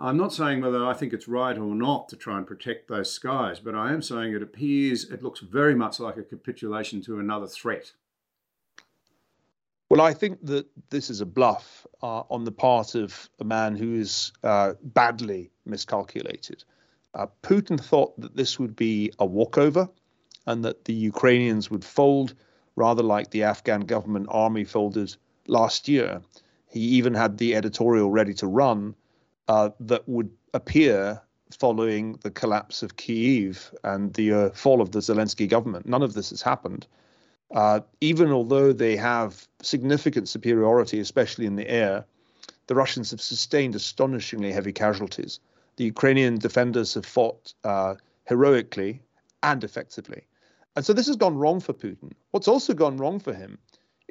I'm 0.00 0.16
not 0.16 0.32
saying 0.32 0.60
whether 0.62 0.84
I 0.84 0.94
think 0.94 1.12
it's 1.12 1.28
right 1.28 1.56
or 1.56 1.74
not 1.74 2.08
to 2.08 2.16
try 2.16 2.38
and 2.38 2.46
protect 2.46 2.88
those 2.88 3.12
skies, 3.12 3.60
but 3.60 3.74
I 3.74 3.92
am 3.92 4.02
saying 4.02 4.32
it 4.32 4.42
appears, 4.42 5.04
it 5.10 5.22
looks 5.22 5.40
very 5.40 5.74
much 5.74 6.00
like 6.00 6.16
a 6.16 6.22
capitulation 6.22 7.02
to 7.02 7.18
another 7.18 7.46
threat. 7.46 7.92
Well, 9.90 10.00
I 10.00 10.14
think 10.14 10.38
that 10.46 10.66
this 10.88 11.10
is 11.10 11.20
a 11.20 11.26
bluff 11.26 11.86
uh, 12.02 12.22
on 12.30 12.44
the 12.44 12.52
part 12.52 12.94
of 12.94 13.28
a 13.40 13.44
man 13.44 13.76
who 13.76 13.94
is 13.94 14.32
uh, 14.42 14.72
badly 14.82 15.50
miscalculated. 15.66 16.64
Uh, 17.14 17.26
Putin 17.42 17.78
thought 17.78 18.18
that 18.18 18.34
this 18.34 18.58
would 18.58 18.74
be 18.74 19.12
a 19.18 19.26
walkover 19.26 19.88
and 20.46 20.64
that 20.64 20.86
the 20.86 20.94
Ukrainians 20.94 21.70
would 21.70 21.84
fold, 21.84 22.34
rather 22.74 23.02
like 23.02 23.30
the 23.30 23.42
Afghan 23.42 23.82
government 23.82 24.26
army 24.30 24.64
folded 24.64 25.14
last 25.46 25.88
year. 25.88 26.20
He 26.68 26.80
even 26.80 27.14
had 27.14 27.38
the 27.38 27.54
editorial 27.54 28.10
ready 28.10 28.34
to 28.34 28.46
run 28.46 28.94
uh, 29.48 29.70
that 29.80 30.08
would 30.08 30.30
appear 30.54 31.20
following 31.58 32.18
the 32.22 32.30
collapse 32.30 32.82
of 32.82 32.96
Kiev 32.96 33.74
and 33.84 34.14
the 34.14 34.32
uh, 34.32 34.50
fall 34.50 34.80
of 34.80 34.92
the 34.92 35.00
Zelensky 35.00 35.48
government. 35.48 35.86
None 35.86 36.02
of 36.02 36.14
this 36.14 36.30
has 36.30 36.40
happened. 36.40 36.86
Uh, 37.54 37.80
even 38.00 38.32
although 38.32 38.72
they 38.72 38.96
have 38.96 39.46
significant 39.60 40.28
superiority, 40.28 40.98
especially 40.98 41.44
in 41.44 41.56
the 41.56 41.68
air, 41.68 42.06
the 42.68 42.74
Russians 42.74 43.10
have 43.10 43.20
sustained 43.20 43.74
astonishingly 43.74 44.52
heavy 44.52 44.72
casualties 44.72 45.40
the 45.76 45.84
Ukrainian 45.84 46.38
defenders 46.38 46.94
have 46.94 47.06
fought 47.06 47.54
uh, 47.64 47.94
heroically 48.24 49.02
and 49.42 49.64
effectively. 49.64 50.22
And 50.76 50.84
so 50.84 50.92
this 50.92 51.06
has 51.06 51.16
gone 51.16 51.36
wrong 51.36 51.60
for 51.60 51.72
Putin. 51.72 52.12
What's 52.30 52.48
also 52.48 52.74
gone 52.74 52.96
wrong 52.96 53.18
for 53.18 53.34
him 53.34 53.58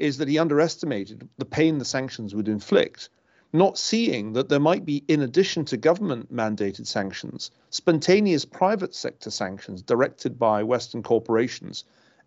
is 0.02 0.18
that 0.18 0.28
he 0.28 0.40
underestimated 0.40 1.30
the 1.38 1.46
pain 1.46 1.78
the 1.78 1.86
sanctions 1.86 2.34
would 2.34 2.48
inflict, 2.48 3.10
not 3.54 3.78
seeing 3.78 4.34
that 4.34 4.50
there 4.50 4.60
might 4.60 4.84
be, 4.84 5.04
in 5.08 5.22
addition 5.22 5.64
to 5.66 5.78
government 5.78 6.34
mandated 6.34 6.88
sanctions, 6.88 7.52
spontaneous 7.70 8.44
private 8.44 8.96
sector 8.96 9.30
sanctions 9.30 9.84
directed 9.84 10.40
by 10.40 10.64
Western 10.64 11.04
corporations 11.04 11.84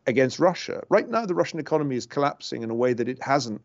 against 0.07 0.39
Russia. 0.39 0.85
Right 0.89 1.09
now, 1.09 1.27
the 1.27 1.35
Russian 1.35 1.59
economy 1.59 1.97
is 1.97 2.07
collapsing 2.07 2.63
in 2.63 2.71
a 2.71 2.75
way 2.75 2.93
that 2.93 3.09
it 3.09 3.23
hasn't 3.23 3.61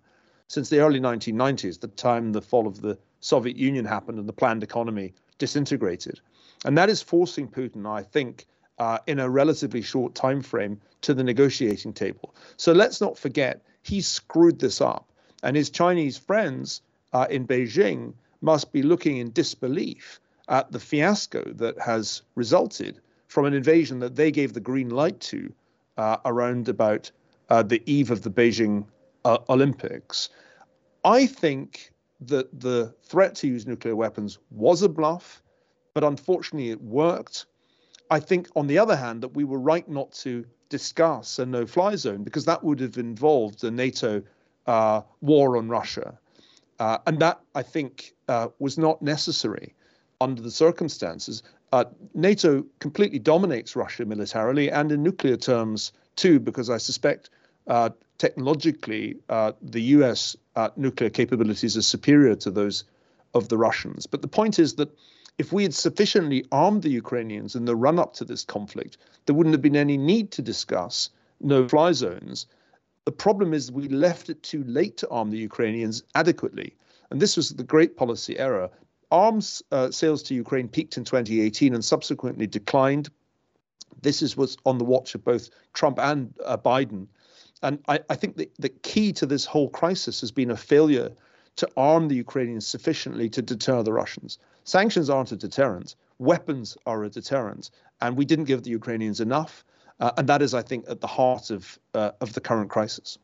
since 0.48 0.70
the 0.70 0.80
early 0.80 1.00
1990s, 1.00 1.80
the 1.80 1.88
time 1.90 2.32
the 2.32 2.42
fall 2.42 2.66
of 2.66 2.82
the 2.82 2.98
Soviet 3.20 3.56
Union 3.56 3.86
happened 3.86 4.18
and 4.18 4.28
the 4.28 4.34
planned 4.34 4.64
economy 4.64 5.14
disintegrated. 5.38 6.20
And 6.66 6.76
that 6.78 6.90
is 6.90 7.04
forcing 7.04 7.48
Putin, 7.48 7.86
I 7.86 8.02
think, 8.02 8.48
uh, 8.80 8.98
in 9.06 9.20
a 9.20 9.30
relatively 9.30 9.84
short 9.84 10.16
time 10.16 10.42
frame 10.42 10.82
to 11.02 11.14
the 11.14 11.24
negotiating 11.24 11.94
table. 11.94 12.34
So 12.58 12.74
let's 12.74 13.00
not 13.00 13.18
forget 13.18 13.62
he 13.84 14.02
screwed 14.02 14.60
this 14.60 14.82
up, 14.82 15.10
and 15.44 15.56
his 15.56 15.70
Chinese 15.70 16.18
friends 16.18 16.82
uh, 17.14 17.28
in 17.30 17.48
Beijing 17.48 18.14
must 18.42 18.72
be 18.72 18.82
looking 18.82 19.18
in 19.18 19.32
disbelief 19.32 20.20
at 20.48 20.72
the 20.72 20.80
fiasco 20.80 21.44
that 21.54 21.80
has 21.80 22.22
resulted 22.36 23.00
from 23.28 23.46
an 23.46 23.54
invasion 23.54 24.00
that 24.00 24.16
they 24.16 24.32
gave 24.32 24.54
the 24.54 24.60
green 24.60 24.90
light 24.90 25.20
to 25.20 25.54
uh, 25.98 26.18
around 26.26 26.68
about 26.68 27.12
uh, 27.50 27.64
the 27.64 27.82
eve 27.86 28.12
of 28.12 28.22
the 28.22 28.30
Beijing 28.30 28.86
uh, 29.26 29.38
Olympics. 29.50 30.30
I 31.04 31.26
think 31.26 31.92
that 32.22 32.60
the 32.60 32.94
threat 33.04 33.36
to 33.36 33.48
use 33.48 33.66
nuclear 33.66 33.96
weapons 33.96 34.40
was 34.52 34.82
a 34.82 34.90
bluff, 34.90 35.42
but 35.94 36.04
unfortunately 36.04 36.72
it 36.72 36.82
worked. 36.82 37.46
I 38.10 38.20
think, 38.20 38.50
on 38.56 38.68
the 38.68 38.80
other 38.80 38.96
hand, 38.96 39.22
that 39.22 39.36
we 39.36 39.44
were 39.44 39.60
right 39.60 39.88
not 39.88 40.12
to 40.24 40.46
discuss 40.70 41.40
a 41.40 41.46
no 41.46 41.66
fly 41.66 41.96
zone 41.96 42.24
because 42.24 42.46
that 42.46 42.64
would 42.64 42.80
have 42.80 42.98
involved 42.98 43.64
a 43.64 43.72
NATO 43.72 44.22
uh, 44.68 45.02
war 45.22 45.58
on 45.58 45.70
Russia. 45.70 46.18
Uh, 46.80 47.00
and 47.06 47.20
that, 47.20 47.42
I 47.56 47.64
think, 47.64 48.14
uh, 48.28 48.48
was 48.60 48.78
not 48.78 49.02
necessary 49.02 49.76
under 50.22 50.42
the 50.42 50.52
circumstances. 50.52 51.44
Uh, 51.72 51.86
NATO 52.14 52.66
completely 52.80 53.20
dominates 53.20 53.76
Russia 53.76 54.06
militarily 54.06 54.72
and 54.72 54.92
in 54.92 55.04
nuclear 55.04 55.38
terms 55.38 55.92
too, 56.16 56.40
because 56.40 56.70
I 56.70 56.78
suspect 56.78 57.30
uh, 57.68 57.90
technologically, 58.18 59.18
uh, 59.30 59.52
the 59.62 59.82
US 59.82 60.36
nuclear 60.76 61.10
capabilities 61.10 61.78
are 61.78 61.82
superior 61.82 62.36
to 62.36 62.52
those 62.52 62.84
of 63.34 63.50
the 63.50 63.58
Russians. 63.58 64.08
But 64.08 64.22
the 64.22 64.28
point 64.28 64.60
is 64.60 64.76
that 64.76 64.90
if 65.40 65.54
we 65.54 65.64
had 65.64 65.74
sufficiently 65.74 66.46
armed 66.52 66.84
the 66.84 66.90
Ukrainians 66.90 67.56
in 67.56 67.66
the 67.66 67.76
run 67.76 67.98
up 67.98 68.14
to 68.16 68.26
this 68.26 68.44
conflict, 68.44 68.98
there 69.26 69.34
wouldn't 69.34 69.54
have 69.54 69.62
been 69.62 69.78
any 69.78 69.98
need 69.98 70.32
to 70.32 70.42
discuss 70.42 71.10
no 71.40 71.68
fly 71.68 71.94
zones. 71.94 72.46
The 73.06 73.14
problem 73.14 73.54
is 73.54 73.72
we 73.72 73.88
left 73.88 74.30
it 74.30 74.44
too 74.44 74.64
late 74.66 74.98
to 74.98 75.10
arm 75.10 75.32
the 75.32 75.38
Ukrainians 75.38 76.04
adequately. 76.14 76.76
And 77.10 77.22
this 77.22 77.38
was 77.38 77.50
the 77.50 77.64
great 77.64 77.96
policy 77.96 78.38
error. 78.38 78.70
Arms 79.12 79.64
uh, 79.72 79.90
sales 79.90 80.22
to 80.24 80.36
Ukraine 80.36 80.68
peaked 80.68 80.98
in 80.98 81.06
2018 81.06 81.74
and 81.74 81.84
subsequently 81.84 82.46
declined. 82.46 83.10
This 84.02 84.22
is 84.22 84.36
what's 84.36 84.58
on 84.66 84.78
the 84.78 84.84
watch 84.84 85.16
of 85.16 85.24
both 85.24 85.50
Trump 85.74 85.98
and 86.00 86.34
uh, 86.46 86.58
Biden 86.58 87.08
and 87.62 87.80
I, 87.88 88.00
I 88.10 88.16
think 88.16 88.38
the, 88.38 88.50
the 88.58 88.70
key 88.70 89.12
to 89.14 89.26
this 89.26 89.46
whole 89.46 89.70
crisis 89.70 90.22
has 90.22 90.32
been 90.32 90.52
a 90.52 90.58
failure 90.58 91.12
to 91.60 91.70
arm 91.76 92.08
the 92.08 92.16
Ukrainians 92.16 92.66
sufficiently 92.66 93.30
to 93.30 93.42
deter 93.42 93.84
the 93.84 93.94
Russians. 93.94 94.40
Sanctions 94.64 95.10
aren't 95.10 95.32
a 95.32 95.36
deterrent, 95.36 95.96
weapons 96.18 96.78
are 96.86 97.04
a 97.04 97.10
deterrent. 97.10 97.72
And 98.02 98.16
we 98.16 98.26
didn't 98.26 98.46
give 98.46 98.64
the 98.64 98.70
Ukrainians 98.70 99.20
enough. 99.20 99.66
Uh, 100.00 100.12
and 100.18 100.28
that 100.30 100.42
is, 100.42 100.54
I 100.54 100.62
think, 100.62 100.86
at 100.88 101.02
the 101.02 101.08
heart 101.08 101.50
of, 101.50 101.78
uh, 101.94 102.12
of 102.22 102.32
the 102.32 102.40
current 102.40 102.70
crisis. 102.70 103.18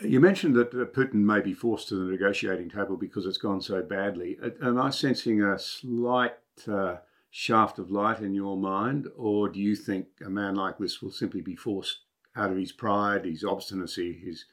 You 0.00 0.20
mentioned 0.20 0.54
that 0.54 0.72
uh, 0.72 0.84
Putin 0.84 1.24
may 1.32 1.40
be 1.40 1.52
forced 1.52 1.88
to 1.88 1.96
the 1.96 2.12
negotiating 2.12 2.70
table 2.70 2.96
because 2.96 3.26
it's 3.26 3.38
gone 3.38 3.60
so 3.60 3.82
badly. 3.82 4.38
Uh, 4.40 4.50
am 4.62 4.80
I 4.80 4.90
sensing 4.90 5.42
a 5.42 5.58
slight 5.58 6.34
uh, 6.70 6.96
shaft 7.30 7.80
of 7.80 7.90
light 7.90 8.20
in 8.20 8.32
your 8.32 8.56
mind, 8.56 9.08
or 9.16 9.48
do 9.48 9.58
you 9.58 9.74
think 9.74 10.06
a 10.24 10.30
man 10.30 10.54
like 10.54 10.78
this 10.78 11.02
will 11.02 11.10
simply 11.10 11.40
be 11.40 11.56
forced 11.56 12.00
out 12.36 12.52
of 12.52 12.56
his 12.56 12.70
pride, 12.70 13.24
his 13.24 13.42
obstinacy, 13.42 14.12
his 14.12 14.44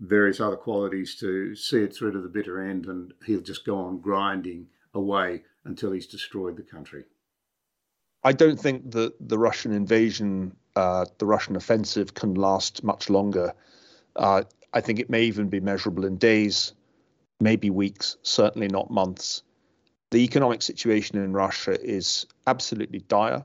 various 0.00 0.40
other 0.40 0.56
qualities 0.56 1.14
to 1.16 1.54
see 1.54 1.78
it 1.78 1.94
through 1.94 2.12
to 2.12 2.20
the 2.20 2.28
bitter 2.28 2.62
end, 2.62 2.86
and 2.86 3.14
he'll 3.24 3.40
just 3.40 3.64
go 3.64 3.76
on 3.78 4.00
grinding 4.00 4.66
away 4.94 5.42
until 5.64 5.92
he's 5.92 6.06
destroyed 6.06 6.56
the 6.56 6.62
country. 6.62 7.04
I 8.22 8.32
don't 8.32 8.58
think 8.58 8.90
that 8.92 9.14
the 9.20 9.38
Russian 9.38 9.72
invasion, 9.72 10.56
uh, 10.74 11.06
the 11.18 11.26
Russian 11.26 11.56
offensive, 11.56 12.14
can 12.14 12.34
last 12.34 12.82
much 12.82 13.08
longer. 13.08 13.54
Uh, 14.16 14.42
I 14.72 14.80
think 14.80 14.98
it 14.98 15.08
may 15.08 15.22
even 15.24 15.48
be 15.48 15.60
measurable 15.60 16.04
in 16.04 16.16
days, 16.16 16.74
maybe 17.40 17.70
weeks, 17.70 18.16
certainly 18.22 18.68
not 18.68 18.90
months. 18.90 19.42
The 20.10 20.18
economic 20.18 20.62
situation 20.62 21.18
in 21.18 21.32
Russia 21.32 21.80
is 21.80 22.26
absolutely 22.46 23.00
dire. 23.00 23.44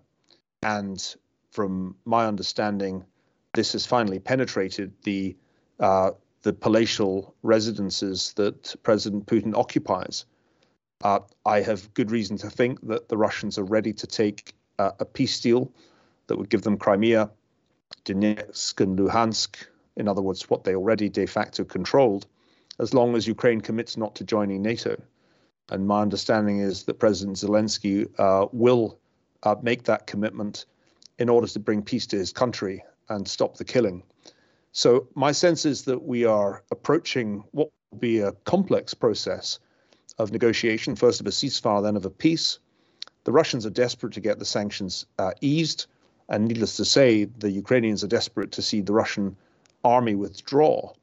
And 0.63 1.15
from 1.51 1.96
my 2.05 2.25
understanding, 2.25 3.05
this 3.53 3.74
has 3.74 3.86
finally 3.86 4.20
penetrated 4.20 4.93
the 5.03 5.36
uh, 5.79 6.12
the 6.43 6.53
palatial 6.53 7.36
residences 7.43 8.33
that 8.33 8.75
President 8.83 9.25
Putin 9.25 9.55
occupies. 9.55 10.25
Uh, 11.03 11.19
I 11.45 11.62
have 11.62 11.93
good 11.93 12.12
reason 12.12 12.38
to 12.38 12.50
think 12.50 12.79
that 12.88 13.10
the 13.10 13.17
Russians 13.17 13.57
are 13.57 13.63
ready 13.63 13.93
to 13.93 14.07
take 14.07 14.53
uh, 14.79 14.91
a 15.00 15.05
peace 15.05 15.39
deal 15.39 15.71
that 16.27 16.38
would 16.38 16.50
give 16.50 16.62
them 16.62 16.77
Crimea, 16.77 17.29
Donetsk, 18.05 18.81
and 18.81 18.98
Luhansk, 18.98 19.55
in 19.98 20.07
other 20.07 20.21
words, 20.21 20.50
what 20.50 20.63
they 20.63 20.75
already 20.75 21.10
de 21.10 21.25
facto 21.25 21.63
controlled, 21.63 22.27
as 22.79 22.93
long 22.93 23.15
as 23.15 23.27
Ukraine 23.27 23.62
commits 23.62 23.98
not 23.98 24.15
to 24.15 24.24
joining 24.24 24.62
NATO. 24.62 25.01
And 25.69 25.88
my 25.88 26.01
understanding 26.01 26.60
is 26.60 26.83
that 26.83 27.00
President 27.00 27.38
Zelensky 27.38 28.07
uh, 28.17 28.48
will 28.51 29.00
uh, 29.43 29.55
make 29.62 29.83
that 29.83 30.07
commitment 30.07 30.65
in 31.19 31.29
order 31.29 31.48
to 31.48 31.60
bring 31.60 31.81
peace 31.81 32.07
to 32.07 32.17
his 32.17 32.31
country 32.31 32.83
and 33.10 33.27
stop 33.27 33.57
the 33.57 33.65
killing. 33.65 34.03
So, 34.73 35.07
my 35.15 35.31
sense 35.33 35.65
is 35.65 35.83
that 35.83 36.03
we 36.03 36.23
are 36.25 36.63
approaching 36.71 37.43
what 37.51 37.69
will 37.91 37.99
be 37.99 38.19
a 38.19 38.31
complex 38.45 38.93
process 38.93 39.59
of 40.17 40.31
negotiation, 40.31 40.95
first 40.95 41.19
of 41.19 41.27
a 41.27 41.31
ceasefire, 41.31 41.83
then 41.83 41.97
of 41.97 42.05
a 42.05 42.09
peace. 42.09 42.59
The 43.25 43.31
Russians 43.31 43.65
are 43.65 43.71
desperate 43.71 44.13
to 44.13 44.21
get 44.21 44.39
the 44.39 44.45
sanctions 44.45 45.05
uh, 45.19 45.31
eased. 45.41 45.87
And 46.29 46.47
needless 46.47 46.77
to 46.77 46.85
say, 46.85 47.25
the 47.25 47.51
Ukrainians 47.51 48.03
are 48.03 48.07
desperate 48.07 48.51
to 48.53 48.61
see 48.61 48.79
the 48.79 48.93
Russian 48.93 49.35
army 49.83 50.15
withdraw. 50.15 50.93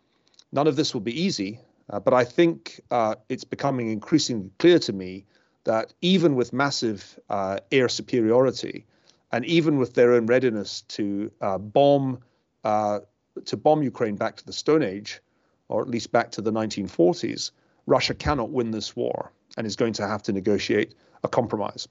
None 0.53 0.67
of 0.67 0.77
this 0.77 0.95
will 0.95 1.03
be 1.03 1.21
easy, 1.21 1.61
uh, 1.91 2.01
but 2.01 2.15
I 2.15 2.25
think 2.25 2.81
uh, 2.91 3.17
it's 3.29 3.45
becoming 3.45 3.91
increasingly 3.91 4.51
clear 4.59 4.79
to 4.79 4.93
me 4.93 5.27
that 5.65 5.93
even 6.01 6.35
with 6.35 6.55
massive 6.55 7.19
uh, 7.29 7.59
air 7.71 7.91
superiority, 7.91 8.87
and 9.31 9.45
even 9.45 9.77
with 9.77 9.93
their 9.93 10.15
own 10.15 10.25
readiness 10.25 10.81
to 10.89 11.31
uh, 11.43 11.59
bomb 11.59 12.21
uh, 12.65 13.01
to 13.47 13.57
bomb 13.57 13.83
Ukraine 13.83 14.17
back 14.17 14.37
to 14.37 14.47
the 14.47 14.53
Stone 14.53 14.83
Age, 14.83 15.21
or 15.69 15.83
at 15.83 15.89
least 15.89 16.13
back 16.13 16.31
to 16.33 16.43
the 16.43 16.53
1940s, 16.53 17.51
Russia 17.87 18.15
cannot 18.15 18.51
win 18.51 18.71
this 18.71 18.95
war 18.95 19.33
and 19.57 19.67
is 19.67 19.77
going 19.77 19.93
to 19.95 20.07
have 20.07 20.23
to 20.25 20.33
negotiate 20.33 20.95
a 21.25 21.29
compromise. 21.29 21.89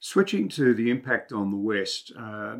Switching 0.00 0.48
to 0.48 0.74
the 0.74 0.90
impact 0.90 1.32
on 1.32 1.50
the 1.50 1.56
West, 1.56 2.12
uh, 2.18 2.56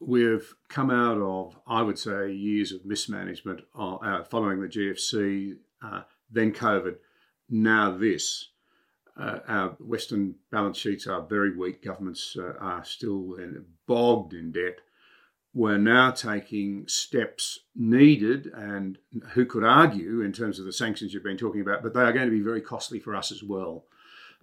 we've 0.00 0.54
come 0.68 0.90
out 0.90 1.18
of, 1.18 1.58
I 1.66 1.82
would 1.82 1.98
say, 1.98 2.32
years 2.32 2.72
of 2.72 2.84
mismanagement 2.84 3.62
uh, 3.74 4.22
following 4.24 4.60
the 4.60 4.68
GFC, 4.68 5.56
uh, 5.82 6.02
then 6.30 6.52
COVID, 6.52 6.96
now 7.48 7.96
this. 7.96 8.48
Uh, 9.18 9.40
our 9.48 9.68
Western 9.80 10.36
balance 10.52 10.78
sheets 10.78 11.06
are 11.06 11.22
very 11.22 11.56
weak. 11.56 11.82
Governments 11.82 12.36
uh, 12.38 12.52
are 12.60 12.84
still 12.84 13.36
bogged 13.86 14.32
in 14.32 14.52
debt. 14.52 14.78
We're 15.54 15.78
now 15.78 16.12
taking 16.12 16.86
steps 16.86 17.58
needed, 17.74 18.46
and 18.54 18.98
who 19.32 19.44
could 19.44 19.64
argue 19.64 20.20
in 20.20 20.32
terms 20.32 20.60
of 20.60 20.66
the 20.66 20.72
sanctions 20.72 21.12
you've 21.12 21.24
been 21.24 21.36
talking 21.36 21.62
about, 21.62 21.82
but 21.82 21.94
they 21.94 22.02
are 22.02 22.12
going 22.12 22.26
to 22.26 22.36
be 22.36 22.42
very 22.42 22.60
costly 22.60 23.00
for 23.00 23.16
us 23.16 23.32
as 23.32 23.42
well 23.42 23.84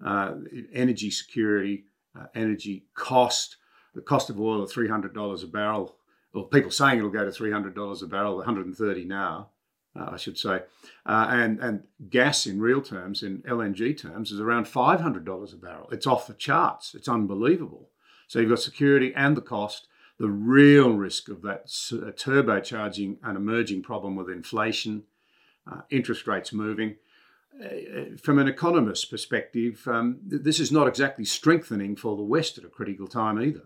uh, 0.04 0.34
energy 0.74 1.10
security, 1.10 1.86
uh, 2.20 2.26
energy 2.34 2.86
cost, 2.94 3.58
the 3.94 4.02
cost 4.02 4.30
of 4.30 4.40
oil 4.40 4.64
at 4.64 4.70
$300 4.70 5.44
a 5.44 5.48
barrel, 5.48 5.96
or 6.34 6.48
people 6.50 6.72
saying 6.72 6.98
it'll 6.98 7.10
go 7.10 7.24
to 7.24 7.32
$300 7.32 8.04
a 8.04 8.08
barrel, 8.08 8.36
130 8.38 9.06
now, 9.06 9.50
uh, 9.98 10.10
I 10.12 10.18
should 10.18 10.38
say, 10.38 10.62
uh, 11.06 11.28
and 11.30 11.60
and 11.60 11.84
gas 12.10 12.46
in 12.46 12.60
real 12.62 12.82
terms, 12.82 13.24
in 13.24 13.40
LNG 13.44 13.98
terms, 14.00 14.32
is 14.32 14.40
around 14.40 14.66
$500 14.66 15.54
a 15.54 15.58
barrel. 15.58 15.90
It's 15.92 16.08
off 16.08 16.28
the 16.28 16.34
charts. 16.34 16.94
It's 16.94 17.08
unbelievable. 17.08 17.90
So 18.28 18.40
you've 18.40 18.50
got 18.50 18.60
security 18.60 19.14
and 19.16 19.38
the 19.38 19.42
cost. 19.42 19.88
The 20.18 20.30
real 20.30 20.94
risk 20.94 21.28
of 21.28 21.42
that 21.42 21.66
uh, 21.92 22.12
turbocharging 22.12 23.18
an 23.24 23.36
emerging 23.36 23.84
problem 23.84 24.16
with 24.16 24.30
inflation, 24.30 25.04
uh, 25.70 25.82
interest 25.90 26.26
rates 26.26 26.54
moving, 26.54 26.96
uh, 27.64 28.18
from 28.22 28.40
an 28.40 28.48
economist's 28.48 29.06
perspective, 29.06 29.88
um, 29.88 30.20
this 30.26 30.60
is 30.60 30.72
not 30.72 30.88
exactly 30.88 31.24
strengthening 31.24 31.96
for 31.96 32.18
the 32.18 32.24
West 32.24 32.58
at 32.58 32.66
a 32.66 32.70
critical 32.70 33.08
time 33.08 33.42
either. 33.42 33.64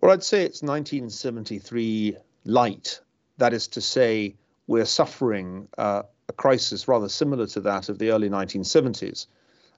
Well, 0.00 0.12
I'd 0.12 0.22
say 0.22 0.44
it's 0.44 0.62
1973 0.62 2.16
light. 2.44 3.00
That 3.38 3.52
is 3.52 3.66
to 3.68 3.80
say, 3.80 4.36
we're 4.66 4.84
suffering 4.84 5.68
uh, 5.78 6.02
a 6.28 6.32
crisis 6.32 6.88
rather 6.88 7.08
similar 7.08 7.46
to 7.46 7.60
that 7.60 7.88
of 7.88 7.98
the 7.98 8.10
early 8.10 8.28
1970s, 8.28 9.26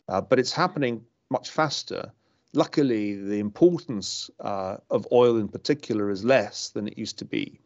uh, 0.09 0.21
but 0.21 0.39
it's 0.39 0.53
happening 0.53 1.05
much 1.31 1.51
faster. 1.51 2.13
Luckily, 2.55 3.15
the 3.15 3.39
importance 3.39 4.31
uh, 4.41 4.79
of 4.91 5.07
oil 5.13 5.37
in 5.37 5.49
particular 5.49 6.11
is 6.11 6.25
less 6.25 6.71
than 6.71 6.89
it 6.89 6.97
used 6.97 7.19
to 7.19 7.25
be. 7.25 7.61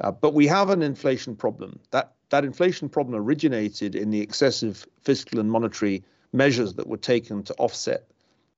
Uh, 0.00 0.10
but 0.10 0.34
we 0.34 0.46
have 0.46 0.70
an 0.70 0.82
inflation 0.82 1.36
problem. 1.36 1.78
That 1.92 2.14
that 2.30 2.44
inflation 2.44 2.88
problem 2.88 3.14
originated 3.14 3.94
in 3.94 4.10
the 4.10 4.20
excessive 4.20 4.86
fiscal 5.02 5.38
and 5.38 5.50
monetary 5.50 6.02
measures 6.32 6.74
that 6.74 6.88
were 6.88 6.96
taken 6.96 7.44
to 7.44 7.54
offset 7.54 8.08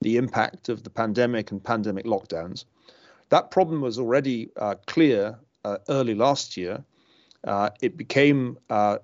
the 0.01 0.17
impact 0.17 0.71
of 0.71 0.83
the 0.83 0.91
pandemic 0.91 1.51
and 1.51 1.63
pandemic 1.63 2.07
lockdowns. 2.07 2.65
That 3.29 3.51
problem 3.51 3.81
was 3.83 3.99
already 3.99 4.51
uh, 4.57 4.77
clear 4.87 5.39
uh, 5.65 5.79
early 5.89 6.15
last 6.15 6.57
year. 6.57 6.85
Uh, 7.47 7.71
it 7.81 7.97
became 7.97 8.59
uh, 8.71 8.99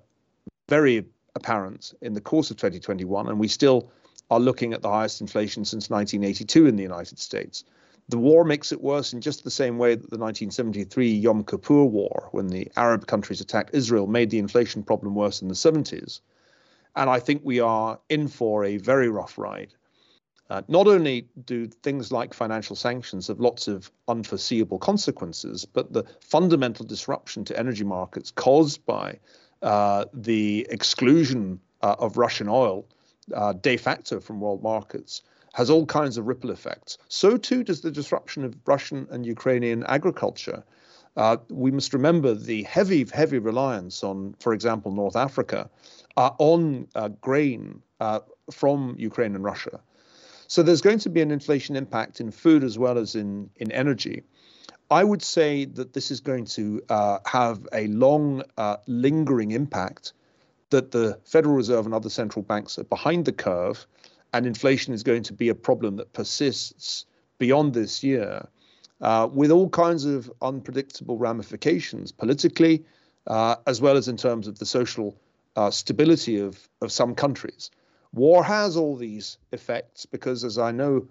very 0.69 1.05
apparent 1.35 1.93
in 2.01 2.13
the 2.13 2.21
course 2.21 2.51
of 2.51 2.57
2021, 2.57 3.27
and 3.27 3.39
we 3.39 3.47
still 3.47 3.91
are 4.29 4.39
looking 4.39 4.73
at 4.73 4.81
the 4.81 4.89
highest 4.89 5.21
inflation 5.21 5.65
since 5.65 5.89
1982 5.89 6.67
in 6.67 6.75
the 6.75 6.83
United 6.83 7.19
States. 7.19 7.63
The 8.09 8.17
war 8.17 8.43
makes 8.43 8.71
it 8.71 8.81
worse 8.81 9.13
in 9.13 9.21
just 9.21 9.43
the 9.43 9.51
same 9.51 9.77
way 9.77 9.91
that 9.95 10.09
the 10.09 10.17
1973 10.17 11.09
Yom 11.13 11.43
Kippur 11.45 11.85
War, 11.85 12.27
when 12.31 12.47
the 12.47 12.69
Arab 12.75 13.07
countries 13.07 13.39
attacked 13.39 13.73
Israel, 13.73 14.07
made 14.07 14.29
the 14.29 14.39
inflation 14.39 14.83
problem 14.83 15.15
worse 15.15 15.41
in 15.41 15.47
the 15.47 15.53
70s. 15.53 16.19
And 16.95 17.09
I 17.09 17.19
think 17.19 17.41
we 17.43 17.59
are 17.61 17.99
in 18.09 18.27
for 18.27 18.65
a 18.65 18.77
very 18.77 19.09
rough 19.09 19.37
ride. 19.37 19.73
Uh, 20.49 20.61
not 20.67 20.87
only 20.87 21.25
do 21.45 21.67
things 21.67 22.11
like 22.11 22.33
financial 22.33 22.75
sanctions 22.75 23.27
have 23.27 23.39
lots 23.39 23.67
of 23.67 23.91
unforeseeable 24.07 24.77
consequences, 24.77 25.65
but 25.65 25.93
the 25.93 26.03
fundamental 26.19 26.85
disruption 26.85 27.45
to 27.45 27.57
energy 27.57 27.83
markets 27.83 28.29
caused 28.31 28.85
by 28.85 29.17
uh, 29.61 30.05
the 30.13 30.67
exclusion 30.69 31.59
uh, 31.81 31.95
of 31.99 32.17
Russian 32.17 32.49
oil 32.49 32.85
uh, 33.33 33.53
de 33.53 33.77
facto 33.77 34.19
from 34.19 34.41
world 34.41 34.61
markets 34.61 35.21
has 35.53 35.69
all 35.69 35.85
kinds 35.85 36.17
of 36.17 36.27
ripple 36.27 36.51
effects. 36.51 36.97
So 37.07 37.37
too 37.37 37.63
does 37.63 37.81
the 37.81 37.91
disruption 37.91 38.43
of 38.43 38.55
Russian 38.65 39.07
and 39.11 39.25
Ukrainian 39.25 39.83
agriculture. 39.85 40.63
Uh, 41.15 41.37
we 41.49 41.71
must 41.71 41.93
remember 41.93 42.33
the 42.33 42.63
heavy, 42.63 43.05
heavy 43.13 43.37
reliance 43.37 44.03
on, 44.03 44.35
for 44.39 44.53
example, 44.53 44.91
North 44.91 45.15
Africa, 45.15 45.69
uh, 46.17 46.31
on 46.39 46.87
grain 47.21 47.81
from 48.51 48.95
Ukraine 48.97 49.35
and 49.35 49.43
Russia. 49.43 49.79
So 50.53 50.61
there's 50.61 50.81
going 50.81 50.99
to 50.99 51.09
be 51.09 51.19
an 51.21 51.31
inflation 51.31 51.75
impact 51.75 52.21
in 52.21 52.29
food 52.29 52.63
as 52.63 52.77
well 52.77 52.99
as 52.99 53.15
in, 53.15 53.49
in 53.55 53.71
energy. 53.71 54.21
I 54.91 55.03
would 55.03 55.23
say 55.23 55.65
that 55.65 55.93
this 55.93 56.11
is 56.11 56.19
going 56.19 56.45
to 56.57 56.79
uh, 56.89 57.17
have 57.25 57.67
a 57.73 57.87
long, 57.87 58.43
uh, 58.59 58.77
lingering 58.85 59.49
impact, 59.49 60.13
that 60.69 60.91
the 60.91 61.19
Federal 61.25 61.55
Reserve 61.55 61.87
and 61.87 61.95
other 61.95 62.11
central 62.11 62.43
banks 62.43 62.77
are 62.77 62.83
behind 62.83 63.25
the 63.25 63.31
curve 63.31 63.87
and 64.31 64.45
inflation 64.45 64.93
is 64.93 65.01
going 65.01 65.23
to 65.23 65.33
be 65.33 65.49
a 65.49 65.55
problem 65.55 65.95
that 65.95 66.13
persists 66.13 67.07
beyond 67.39 67.73
this 67.73 68.03
year, 68.03 68.47
uh, 69.01 69.27
with 69.33 69.49
all 69.49 69.69
kinds 69.69 70.05
of 70.05 70.31
unpredictable 70.43 71.17
ramifications 71.17 72.11
politically, 72.11 72.85
uh, 73.25 73.55
as 73.65 73.81
well 73.81 73.97
as 73.97 74.07
in 74.07 74.17
terms 74.17 74.47
of 74.47 74.59
the 74.59 74.67
social 74.67 75.17
uh, 75.55 75.71
stability 75.71 76.39
of, 76.39 76.69
of 76.83 76.91
some 76.91 77.15
countries. 77.15 77.71
War 78.13 78.43
has 78.43 78.77
all 78.77 78.95
these 78.95 79.37
effects 79.51 80.05
because, 80.05 80.43
as 80.43 80.59
I 80.59 80.71
know 80.71 81.07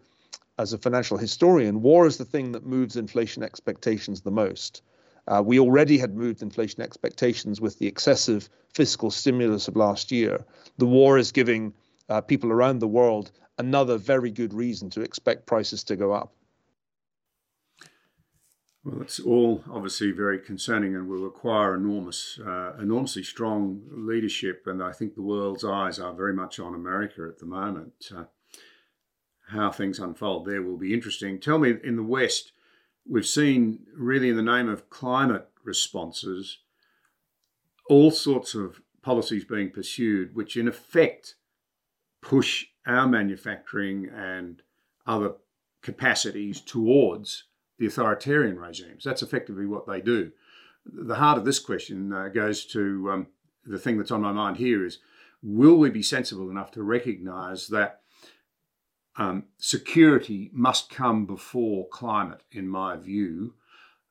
as 0.59 0.73
a 0.73 0.79
financial 0.79 1.19
historian, 1.19 1.83
war 1.83 2.07
is 2.07 2.17
the 2.17 2.25
thing 2.25 2.53
that 2.53 2.65
moves 2.65 2.97
inflation 2.97 3.43
expectations 3.43 4.21
the 4.21 4.31
most. 4.31 4.83
Uh, 5.27 5.43
we 5.45 5.59
already 5.59 5.99
had 5.99 6.15
moved 6.15 6.43
inflation 6.43 6.81
expectations 6.81 7.61
with 7.61 7.79
the 7.79 7.87
excessive 7.87 8.49
fiscal 8.73 9.11
stimulus 9.11 9.69
of 9.69 9.77
last 9.77 10.12
year. 10.12 10.45
The 10.79 10.87
war 10.87 11.19
is 11.19 11.33
giving 11.33 11.75
uh, 12.09 12.21
people 12.21 12.53
around 12.53 12.79
the 12.79 12.88
world 12.88 13.33
another 13.59 13.99
very 13.99 14.31
good 14.31 14.55
reason 14.55 14.91
to 14.91 15.01
expect 15.03 15.47
prices 15.47 15.85
to 15.85 15.97
go 15.97 16.12
up. 16.12 16.33
Well, 18.85 19.01
it's 19.01 19.21
all 19.21 19.62
obviously 19.71 20.11
very 20.11 20.40
concerning 20.40 20.97
and 20.97 21.09
will 21.09 21.23
require 21.23 21.77
enormous, 21.77 22.40
uh, 22.45 22.73
enormously 22.81 23.23
strong 23.23 23.83
leadership. 23.92 24.64
And 24.66 24.83
I 24.83 24.92
think 24.92 25.14
the 25.14 25.23
world's 25.23 25.64
eyes 25.64 26.01
are 26.01 26.12
very 26.12 26.35
much 26.35 26.59
on 26.59 26.75
America 26.75 27.27
at 27.29 27.38
the 27.38 27.47
moment. 27.47 28.11
Uh, 28.14 28.25
how 29.49 29.71
things 29.71 30.01
unfold 30.01 30.47
there 30.47 30.62
will 30.62 30.79
be 30.79 30.95
interesting. 30.95 31.38
Tell 31.38 31.59
me, 31.59 31.75
in 31.85 31.97
the 31.97 32.03
West, 32.03 32.53
we've 33.09 33.27
seen 33.27 33.87
really 33.95 34.31
in 34.31 34.37
the 34.37 34.42
name 34.42 34.68
of 34.68 34.90
climate 34.90 35.49
responses, 35.62 36.59
all 37.88 38.11
sorts 38.11 38.55
of 38.55 38.81
policies 39.03 39.45
being 39.45 39.71
pursued, 39.71 40.35
which 40.35 40.57
in 40.57 40.66
effect 40.66 41.35
push 42.21 42.66
our 42.87 43.07
manufacturing 43.07 44.09
and 44.09 44.62
other 45.07 45.35
capacities 45.83 46.61
towards 46.61 47.45
the 47.83 47.88
authoritarian 47.88 48.61
regimes. 48.61 49.03
That's 49.03 49.23
effectively 49.23 49.66
what 49.66 49.88
they 49.88 50.01
do. 50.01 50.31
The 50.87 51.16
heart 51.16 51.37
of 51.37 51.45
this 51.45 51.59
question 51.59 52.12
uh, 52.12 52.29
goes 52.29 52.64
to 52.66 53.11
um, 53.11 53.27
the 53.66 53.79
thing 53.79 53.99
that's 53.99 54.12
on 54.12 54.23
my 54.23 54.31
mind 54.31 54.59
here 54.59 54.87
is 54.87 54.99
will 55.42 55.77
we 55.77 55.90
be 55.90 56.03
sensible 56.03 56.49
enough 56.49 56.71
to 56.73 56.83
recognize 56.85 57.66
that 57.68 58.03
um, 59.16 59.47
security 59.59 60.49
must 60.53 60.90
come 60.90 61.27
before 61.27 61.88
climate, 61.88 62.45
in 62.53 62.68
my 62.68 62.95
view, 62.95 63.55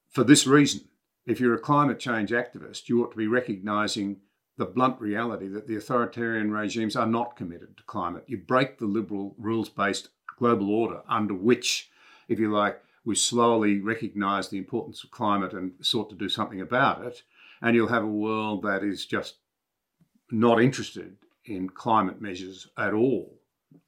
for 0.10 0.26
this 0.26 0.46
reason. 0.46 0.82
If 1.26 1.40
you're 1.40 1.56
a 1.56 1.60
climate 1.60 1.98
change 1.98 2.32
activist, 2.32 2.90
you 2.90 3.02
ought 3.02 3.12
to 3.12 3.18
be 3.18 3.28
recognising 3.28 4.18
the 4.58 4.66
blunt 4.66 5.00
reality 5.00 5.48
that 5.48 5.68
the 5.68 5.78
authoritarian 5.78 6.52
regimes 6.52 6.98
are 6.98 7.08
not 7.08 7.38
committed 7.38 7.78
to 7.78 7.84
climate. 7.84 8.26
You 8.28 8.38
break 8.38 8.80
the 8.80 8.86
liberal 8.86 9.34
rules 9.38 9.70
based 9.70 10.10
global 10.38 10.70
order 10.70 11.04
under 11.08 11.34
which, 11.34 11.90
if 12.28 12.38
you 12.38 12.52
like, 12.52 12.82
we 13.04 13.16
slowly 13.16 13.80
recognise 13.80 14.50
the 14.50 14.58
importance 14.58 15.04
of 15.04 15.12
climate 15.12 15.54
and 15.54 15.74
sought 15.82 16.10
to 16.10 16.16
do 16.16 16.30
something 16.30 16.62
about 16.62 17.04
it, 17.04 17.24
and 17.62 17.76
you'll 17.76 17.88
have 17.88 18.04
a 18.04 18.08
world 18.08 18.64
that 18.64 18.84
is 18.84 19.06
just 19.06 19.36
not 20.32 20.62
interested 20.62 21.18
in 21.46 21.70
climate 21.70 22.22
measures 22.22 22.68
at 22.78 22.94
all. 22.94 23.38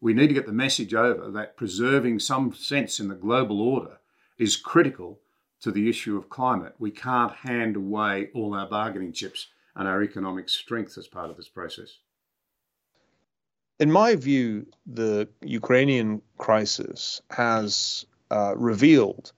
We 0.02 0.13
need 0.13 0.28
to 0.28 0.34
get 0.34 0.45
the 0.45 0.54
message 0.54 0.93
over 0.93 1.30
that 1.32 1.58
preserving 1.58 2.19
some 2.19 2.54
sense 2.54 2.99
in 2.99 3.08
the 3.08 3.15
global 3.15 3.62
order 3.62 3.99
is 4.38 4.56
critical 4.56 5.19
to 5.62 5.71
the 5.71 5.89
issue 5.89 6.17
of 6.17 6.30
climate. 6.30 6.76
We 6.80 6.91
can't 6.91 7.34
hand 7.34 7.76
away 7.76 8.30
all 8.34 8.54
our 8.54 8.67
bargaining 8.67 9.13
chips 9.13 9.47
and 9.76 9.88
our 9.88 10.04
economic 10.04 10.49
strength 10.49 10.97
as 10.97 11.08
part 11.08 11.30
of 11.30 11.38
this 11.38 11.47
process. 11.47 11.99
In 13.80 13.91
my 13.91 14.15
view, 14.15 14.67
the 14.86 15.28
Ukrainian 15.41 16.21
crisis 16.38 17.21
has 17.32 18.06
uh, 18.34 18.56
revealed 18.58 19.32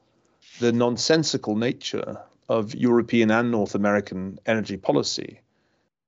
the 0.59 0.71
nonsensical 0.71 1.55
nature 1.57 2.17
of 2.47 2.73
European 2.73 3.29
and 3.29 3.51
North 3.51 3.75
American 3.75 4.39
energy 4.45 4.77
policy. 4.77 5.41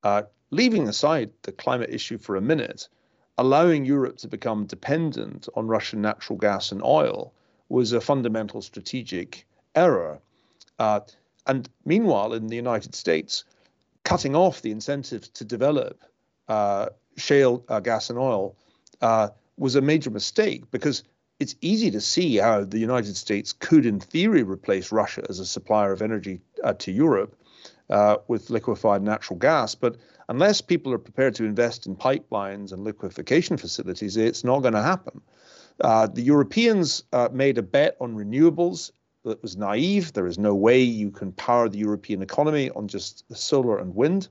Uh, 0.04 0.22
leaving 0.52 0.88
aside 0.88 1.30
the 1.42 1.52
climate 1.52 1.90
issue 1.92 2.18
for 2.18 2.38
a 2.38 2.42
minute, 2.42 2.88
allowing 3.38 3.84
Europe 3.84 4.18
to 4.20 4.28
become 4.30 4.66
dependent 4.66 5.50
on 5.56 5.68
Russian 5.68 6.02
natural 6.02 6.40
gas 6.40 6.72
and 6.72 6.82
oil 6.82 7.34
was 7.68 7.92
a 7.92 8.00
fundamental 8.00 8.62
strategic 8.62 9.46
error. 9.76 10.20
Uh, 10.80 11.02
and 11.46 11.68
meanwhile, 11.84 12.32
in 12.34 12.48
the 12.48 12.56
United 12.56 12.96
States, 12.96 13.44
cutting 14.06 14.34
off 14.34 14.62
the 14.62 14.72
incentives 14.72 15.28
to 15.28 15.44
develop 15.44 16.06
uh, 16.48 16.88
shale 17.18 17.66
uh, 17.68 17.82
gas 17.82 18.10
and 18.10 18.18
oil 18.18 18.56
uh, 19.02 19.28
was 19.58 19.76
a 19.76 19.82
major 19.82 20.10
mistake 20.10 20.64
because 20.72 21.04
it's 21.40 21.56
easy 21.62 21.92
to 21.92 22.02
see 22.02 22.38
how 22.38 22.64
the 22.64 22.80
United 22.80 23.16
States 23.16 23.54
could, 23.54 23.86
in 23.86 24.00
theory, 24.00 24.44
replace 24.44 24.92
Russia 24.92 25.24
as 25.30 25.40
a 25.40 25.46
supplier 25.46 25.92
of 25.92 26.02
energy 26.02 26.42
uh, 26.64 26.74
to 26.74 26.92
Europe 26.92 27.36
uh, 27.90 28.18
with 28.28 28.50
liquefied 28.50 29.04
natural 29.04 29.38
gas. 29.38 29.76
But 29.76 29.98
unless 30.30 30.62
people 30.62 30.94
are 30.94 30.98
prepared 30.98 31.36
to 31.36 31.46
invest 31.46 31.86
in 31.86 31.96
pipelines 31.96 32.72
and 32.72 32.84
liquefaction 32.84 33.58
facilities, 33.58 34.18
it's 34.18 34.44
not 34.44 34.62
going 34.62 34.74
to 34.74 34.82
happen. 34.82 35.22
Uh, 35.80 36.08
the 36.08 36.24
Europeans 36.24 37.04
uh, 37.14 37.30
made 37.32 37.58
a 37.58 37.64
bet 37.64 37.96
on 38.02 38.16
renewables 38.16 38.92
that 39.24 39.42
was 39.44 39.56
naive. 39.56 40.14
There 40.14 40.26
is 40.26 40.40
no 40.40 40.56
way 40.56 40.82
you 40.82 41.12
can 41.12 41.32
power 41.34 41.70
the 41.70 41.78
European 41.78 42.22
economy 42.22 42.72
on 42.72 42.88
just 42.88 43.24
solar 43.36 43.78
and 43.78 43.94
wind. 43.94 44.28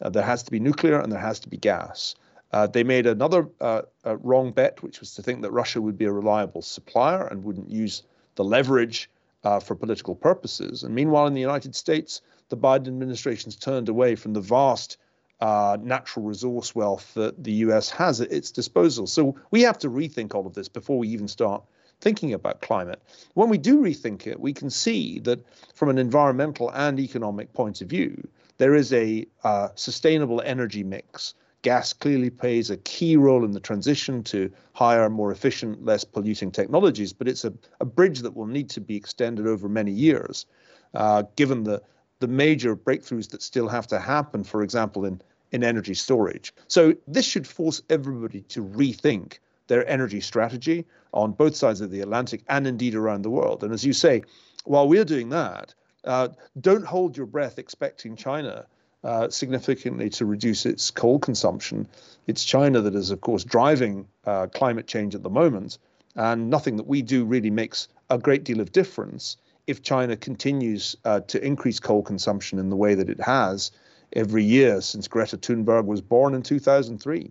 Uh, 0.00 0.08
there 0.08 0.22
has 0.22 0.42
to 0.44 0.50
be 0.50 0.60
nuclear 0.60 0.98
and 0.98 1.12
there 1.12 1.20
has 1.20 1.40
to 1.40 1.48
be 1.48 1.58
gas. 1.58 2.14
Uh, 2.52 2.66
they 2.66 2.82
made 2.82 3.06
another 3.06 3.48
uh, 3.60 3.82
wrong 4.04 4.52
bet, 4.52 4.82
which 4.82 5.00
was 5.00 5.14
to 5.14 5.22
think 5.22 5.42
that 5.42 5.50
Russia 5.50 5.80
would 5.80 5.98
be 5.98 6.06
a 6.06 6.12
reliable 6.12 6.62
supplier 6.62 7.26
and 7.26 7.44
wouldn't 7.44 7.70
use 7.70 8.02
the 8.36 8.44
leverage 8.44 9.10
uh, 9.44 9.60
for 9.60 9.74
political 9.74 10.14
purposes. 10.14 10.82
And 10.82 10.94
meanwhile, 10.94 11.26
in 11.26 11.34
the 11.34 11.40
United 11.40 11.74
States, 11.74 12.22
the 12.48 12.56
Biden 12.56 12.88
administration's 12.88 13.56
turned 13.56 13.88
away 13.88 14.14
from 14.14 14.32
the 14.32 14.40
vast 14.40 14.96
uh, 15.40 15.76
natural 15.80 16.24
resource 16.24 16.74
wealth 16.74 17.14
that 17.14 17.44
the 17.44 17.52
US 17.52 17.90
has 17.90 18.20
at 18.20 18.32
its 18.32 18.50
disposal. 18.50 19.06
So 19.06 19.36
we 19.50 19.62
have 19.62 19.78
to 19.78 19.90
rethink 19.90 20.34
all 20.34 20.46
of 20.46 20.54
this 20.54 20.68
before 20.68 20.98
we 20.98 21.08
even 21.08 21.28
start 21.28 21.62
thinking 22.00 22.32
about 22.32 22.60
climate. 22.60 23.02
When 23.34 23.48
we 23.48 23.58
do 23.58 23.80
rethink 23.80 24.26
it, 24.26 24.40
we 24.40 24.52
can 24.52 24.70
see 24.70 25.18
that 25.20 25.44
from 25.74 25.90
an 25.90 25.98
environmental 25.98 26.70
and 26.70 26.98
economic 26.98 27.52
point 27.52 27.80
of 27.80 27.88
view, 27.88 28.26
there 28.56 28.74
is 28.74 28.92
a 28.92 29.26
uh, 29.44 29.68
sustainable 29.74 30.40
energy 30.40 30.82
mix 30.82 31.34
gas 31.62 31.92
clearly 31.92 32.30
plays 32.30 32.70
a 32.70 32.76
key 32.78 33.16
role 33.16 33.44
in 33.44 33.52
the 33.52 33.60
transition 33.60 34.22
to 34.22 34.50
higher, 34.72 35.10
more 35.10 35.32
efficient, 35.32 35.84
less 35.84 36.04
polluting 36.04 36.50
technologies, 36.50 37.12
but 37.12 37.28
it's 37.28 37.44
a, 37.44 37.52
a 37.80 37.84
bridge 37.84 38.20
that 38.20 38.36
will 38.36 38.46
need 38.46 38.70
to 38.70 38.80
be 38.80 38.96
extended 38.96 39.46
over 39.46 39.68
many 39.68 39.90
years, 39.90 40.46
uh, 40.94 41.22
given 41.36 41.64
the, 41.64 41.82
the 42.20 42.28
major 42.28 42.76
breakthroughs 42.76 43.30
that 43.30 43.42
still 43.42 43.68
have 43.68 43.86
to 43.88 43.98
happen, 43.98 44.44
for 44.44 44.62
example, 44.62 45.04
in, 45.04 45.20
in 45.50 45.64
energy 45.64 45.94
storage. 45.94 46.52
So 46.68 46.94
this 47.06 47.24
should 47.24 47.46
force 47.46 47.82
everybody 47.90 48.42
to 48.42 48.64
rethink 48.64 49.38
their 49.66 49.88
energy 49.88 50.20
strategy 50.20 50.86
on 51.12 51.32
both 51.32 51.54
sides 51.54 51.80
of 51.80 51.90
the 51.90 52.00
Atlantic 52.00 52.42
and 52.48 52.66
indeed 52.66 52.94
around 52.94 53.22
the 53.22 53.30
world. 53.30 53.62
And 53.62 53.72
as 53.72 53.84
you 53.84 53.92
say, 53.92 54.22
while 54.64 54.88
we're 54.88 55.04
doing 55.04 55.28
that, 55.30 55.74
uh, 56.04 56.28
don't 56.60 56.86
hold 56.86 57.16
your 57.16 57.26
breath 57.26 57.58
expecting 57.58 58.16
China 58.16 58.66
uh, 59.04 59.28
significantly 59.28 60.10
to 60.10 60.26
reduce 60.26 60.66
its 60.66 60.90
coal 60.90 61.18
consumption. 61.18 61.86
It's 62.26 62.44
China 62.44 62.80
that 62.80 62.94
is, 62.94 63.10
of 63.10 63.20
course, 63.20 63.44
driving 63.44 64.08
uh, 64.24 64.48
climate 64.48 64.86
change 64.86 65.14
at 65.14 65.22
the 65.22 65.30
moment, 65.30 65.78
and 66.16 66.50
nothing 66.50 66.76
that 66.76 66.86
we 66.86 67.02
do 67.02 67.24
really 67.24 67.50
makes 67.50 67.88
a 68.10 68.18
great 68.18 68.44
deal 68.44 68.60
of 68.60 68.72
difference 68.72 69.36
if 69.66 69.82
China 69.82 70.16
continues 70.16 70.96
uh, 71.04 71.20
to 71.20 71.44
increase 71.44 71.78
coal 71.78 72.02
consumption 72.02 72.58
in 72.58 72.70
the 72.70 72.76
way 72.76 72.94
that 72.94 73.08
it 73.08 73.20
has 73.20 73.70
every 74.14 74.42
year 74.42 74.80
since 74.80 75.06
Greta 75.06 75.36
Thunberg 75.36 75.84
was 75.84 76.00
born 76.00 76.34
in 76.34 76.42
2003. 76.42 77.30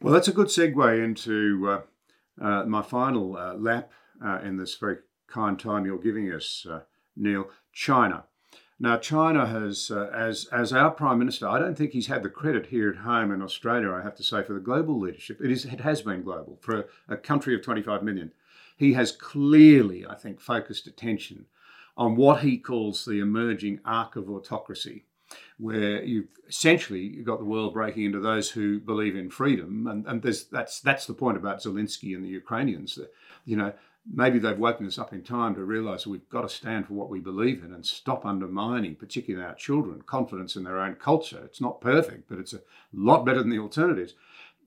Well, 0.00 0.14
that's 0.14 0.28
a 0.28 0.32
good 0.32 0.46
segue 0.46 1.04
into 1.04 1.68
uh, 1.68 2.44
uh, 2.44 2.64
my 2.64 2.82
final 2.82 3.36
uh, 3.36 3.54
lap 3.54 3.90
in 4.42 4.56
this 4.56 4.76
very 4.76 4.98
kind 5.26 5.58
time 5.58 5.84
you're 5.84 5.98
giving 5.98 6.32
us, 6.32 6.66
Niall. 7.16 7.50
China. 7.72 8.24
Now, 8.78 8.96
China 8.96 9.46
has, 9.46 9.90
uh, 9.90 10.10
as, 10.12 10.46
as 10.46 10.72
our 10.72 10.90
Prime 10.90 11.18
Minister, 11.18 11.48
I 11.48 11.60
don't 11.60 11.76
think 11.78 11.92
he's 11.92 12.08
had 12.08 12.24
the 12.24 12.28
credit 12.28 12.66
here 12.66 12.90
at 12.90 12.96
home 12.96 13.30
in 13.30 13.40
Australia, 13.40 13.92
I 13.92 14.02
have 14.02 14.16
to 14.16 14.24
say, 14.24 14.42
for 14.42 14.52
the 14.52 14.60
global 14.60 14.98
leadership. 14.98 15.40
It, 15.40 15.50
is, 15.50 15.64
it 15.64 15.80
has 15.80 16.02
been 16.02 16.22
global 16.22 16.58
for 16.60 16.80
a, 16.80 16.84
a 17.14 17.16
country 17.16 17.54
of 17.54 17.62
25 17.62 18.02
million. 18.02 18.32
He 18.76 18.94
has 18.94 19.12
clearly, 19.12 20.04
I 20.04 20.16
think, 20.16 20.40
focused 20.40 20.88
attention 20.88 21.46
on 21.96 22.16
what 22.16 22.40
he 22.40 22.58
calls 22.58 23.04
the 23.04 23.20
emerging 23.20 23.80
arc 23.84 24.16
of 24.16 24.28
autocracy, 24.28 25.04
where 25.58 26.02
you've 26.02 26.28
essentially 26.48 27.00
you've 27.00 27.26
got 27.26 27.38
the 27.38 27.44
world 27.44 27.72
breaking 27.72 28.04
into 28.04 28.20
those 28.20 28.50
who 28.50 28.80
believe 28.80 29.14
in 29.14 29.30
freedom, 29.30 29.86
and, 29.86 30.04
and 30.06 30.22
that's 30.22 30.80
that's 30.80 31.06
the 31.06 31.14
point 31.14 31.36
about 31.36 31.62
Zelensky 31.62 32.14
and 32.14 32.24
the 32.24 32.28
Ukrainians. 32.28 32.98
You 33.44 33.56
know, 33.56 33.72
maybe 34.10 34.38
they've 34.38 34.58
woken 34.58 34.86
us 34.86 34.98
up 34.98 35.12
in 35.12 35.22
time 35.22 35.54
to 35.54 35.64
realise 35.64 36.06
we've 36.06 36.28
got 36.28 36.42
to 36.42 36.48
stand 36.48 36.86
for 36.86 36.94
what 36.94 37.08
we 37.08 37.20
believe 37.20 37.64
in 37.64 37.72
and 37.72 37.86
stop 37.86 38.26
undermining, 38.26 38.94
particularly 38.94 39.46
our 39.46 39.54
children, 39.54 40.02
confidence 40.02 40.56
in 40.56 40.64
their 40.64 40.78
own 40.78 40.94
culture. 40.94 41.42
It's 41.44 41.60
not 41.60 41.80
perfect, 41.80 42.28
but 42.28 42.38
it's 42.38 42.52
a 42.52 42.60
lot 42.92 43.24
better 43.24 43.40
than 43.40 43.50
the 43.50 43.58
alternatives. 43.58 44.14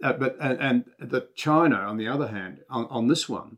Uh, 0.01 0.13
but 0.13 0.37
and, 0.39 0.59
and 0.99 1.11
that 1.11 1.35
China, 1.35 1.75
on 1.75 1.97
the 1.97 2.07
other 2.07 2.27
hand, 2.27 2.59
on, 2.69 2.85
on 2.85 3.07
this 3.07 3.27
one, 3.27 3.57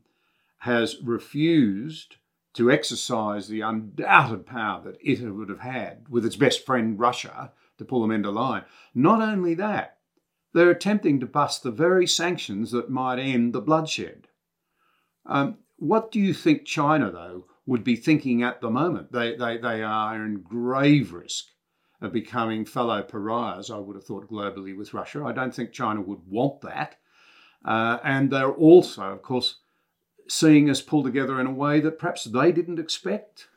has 0.59 0.97
refused 1.01 2.15
to 2.53 2.71
exercise 2.71 3.47
the 3.47 3.61
undoubted 3.61 4.45
power 4.45 4.81
that 4.83 4.97
it 5.01 5.21
would 5.21 5.49
have 5.49 5.59
had 5.59 6.05
with 6.09 6.25
its 6.25 6.35
best 6.35 6.65
friend 6.65 6.99
Russia 6.99 7.51
to 7.77 7.85
pull 7.85 8.01
them 8.01 8.11
into 8.11 8.29
line. 8.29 8.63
Not 8.93 9.21
only 9.21 9.53
that, 9.55 9.97
they're 10.53 10.71
attempting 10.71 11.19
to 11.19 11.25
bust 11.25 11.63
the 11.63 11.71
very 11.71 12.07
sanctions 12.07 12.71
that 12.71 12.89
might 12.89 13.19
end 13.19 13.53
the 13.53 13.61
bloodshed. 13.61 14.27
Um, 15.25 15.59
what 15.79 16.11
do 16.11 16.19
you 16.19 16.33
think 16.33 16.65
China, 16.65 17.11
though, 17.11 17.45
would 17.65 17.83
be 17.83 17.95
thinking 17.95 18.43
at 18.43 18.61
the 18.61 18.69
moment? 18.69 19.11
They, 19.11 19.35
they, 19.35 19.57
they 19.57 19.81
are 19.83 20.15
in 20.15 20.41
grave 20.41 21.13
risk 21.13 21.45
of 22.01 22.13
becoming 22.13 22.65
fellow 22.65 23.01
pariahs, 23.01 23.69
I 23.69 23.77
would 23.77 23.95
have 23.95 24.05
thought, 24.05 24.29
globally 24.29 24.77
with 24.77 24.93
Russia. 24.93 25.23
I 25.25 25.33
don't 25.33 25.53
think 25.53 25.71
China 25.71 26.01
would 26.01 26.21
want 26.27 26.61
that. 26.61 26.95
Uh, 27.65 27.97
and 28.03 28.31
they're 28.31 28.51
also, 28.51 29.03
of 29.03 29.21
course, 29.21 29.57
seeing 30.27 30.69
us 30.69 30.81
pull 30.81 31.03
together 31.03 31.41
in 31.41 31.47
a 31.47 31.51
way 31.51 31.79
that 31.81 31.99
perhaps 31.99 32.23
they 32.23 32.51
didn't 32.51 32.79
expect. 32.79 33.47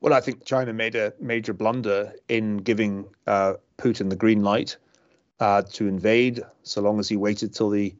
Well, 0.00 0.12
I 0.12 0.20
think 0.20 0.44
China 0.44 0.72
made 0.72 0.94
a 0.94 1.12
major 1.20 1.52
blunder 1.52 2.12
in 2.28 2.58
giving 2.58 3.06
uh, 3.26 3.54
Putin 3.78 4.10
the 4.10 4.16
green 4.16 4.42
light 4.42 4.76
uh, 5.40 5.62
to 5.72 5.88
invade, 5.88 6.42
so 6.62 6.80
long 6.80 6.98
as 6.98 7.08
he 7.08 7.16
waited 7.16 7.54
till 7.54 7.70
the 7.70 7.94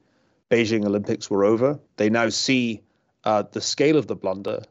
Beijing 0.51 0.85
Olympics 0.85 1.29
were 1.29 1.45
over. 1.45 1.81
They 1.97 2.11
now 2.11 2.29
see 2.29 2.83
uh, 3.27 3.43
the 3.53 3.61
scale 3.61 3.99
of 3.99 4.07
the 4.07 4.17
blunder, 4.17 4.63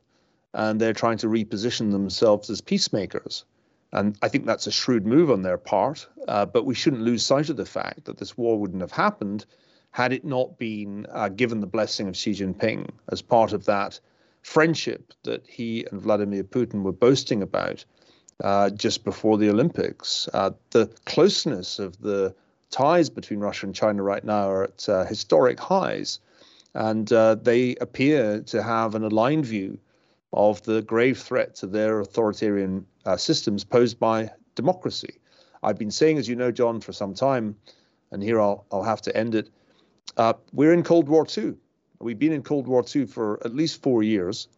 and 0.53 0.81
they're 0.81 0.93
trying 0.93 1.17
to 1.19 1.27
reposition 1.27 1.91
themselves 1.91 2.49
as 2.49 2.61
peacemakers. 2.61 3.45
And 3.91 4.17
I 4.21 4.29
think 4.29 4.45
that's 4.45 4.67
a 4.67 4.71
shrewd 4.71 5.05
move 5.05 5.29
on 5.29 5.43
their 5.43 5.57
part. 5.57 6.07
Uh, 6.27 6.45
but 6.45 6.65
we 6.65 6.73
shouldn't 6.73 7.03
lose 7.03 7.25
sight 7.25 7.49
of 7.49 7.57
the 7.57 7.65
fact 7.65 8.05
that 8.05 8.17
this 8.17 8.37
war 8.37 8.59
wouldn't 8.59 8.81
have 8.81 8.91
happened 8.91 9.45
had 9.91 10.11
it 10.11 10.25
not 10.25 10.57
been 10.57 11.05
uh, 11.11 11.29
given 11.29 11.61
the 11.61 11.67
blessing 11.67 12.07
of 12.07 12.17
Xi 12.17 12.31
Jinping 12.31 12.89
as 13.09 13.21
part 13.21 13.53
of 13.53 13.65
that 13.65 13.99
friendship 14.41 15.13
that 15.23 15.45
he 15.47 15.85
and 15.91 16.01
Vladimir 16.01 16.43
Putin 16.43 16.83
were 16.83 16.91
boasting 16.91 17.41
about 17.41 17.85
uh, 18.43 18.69
just 18.69 19.03
before 19.03 19.37
the 19.37 19.49
Olympics. 19.49 20.27
Uh, 20.33 20.51
the 20.71 20.87
closeness 21.05 21.79
of 21.79 21.99
the 22.01 22.35
ties 22.71 23.09
between 23.09 23.39
Russia 23.39 23.65
and 23.65 23.75
China 23.75 24.03
right 24.03 24.23
now 24.23 24.49
are 24.49 24.63
at 24.65 24.89
uh, 24.89 25.05
historic 25.05 25.59
highs. 25.59 26.19
And 26.75 27.11
uh, 27.11 27.35
they 27.35 27.75
appear 27.77 28.41
to 28.41 28.61
have 28.61 28.95
an 28.95 29.03
aligned 29.03 29.45
view 29.45 29.79
of 30.33 30.61
the 30.63 30.81
grave 30.81 31.17
threat 31.17 31.55
to 31.55 31.67
their 31.67 32.01
authoritarian 32.01 32.85
uh, 33.05 33.15
systems 33.15 33.63
posed 33.63 33.97
by 33.97 34.29
democracy. 34.55 35.19
I've 35.63 35.79
been 35.79 35.89
saying, 35.91 36.17
as 36.17 36.27
you 36.27 36.35
know, 36.35 36.51
John, 36.51 36.81
for 36.81 36.91
some 36.91 37.13
time, 37.13 37.55
and 38.11 38.21
here 38.21 38.41
I'll, 38.41 38.65
I'll 38.71 38.83
have 38.83 39.01
to 39.03 39.17
end 39.17 39.35
it. 39.35 39.49
Uh, 40.17 40.33
we're 40.51 40.73
in 40.73 40.83
Cold 40.83 41.07
War 41.07 41.25
II. 41.35 41.55
We've 41.99 42.19
been 42.19 42.33
in 42.33 42.43
Cold 42.43 42.67
War 42.67 42.83
II 42.93 43.05
for 43.05 43.39
at 43.45 43.55
least 43.55 43.81
four 43.81 44.03
years. 44.03 44.49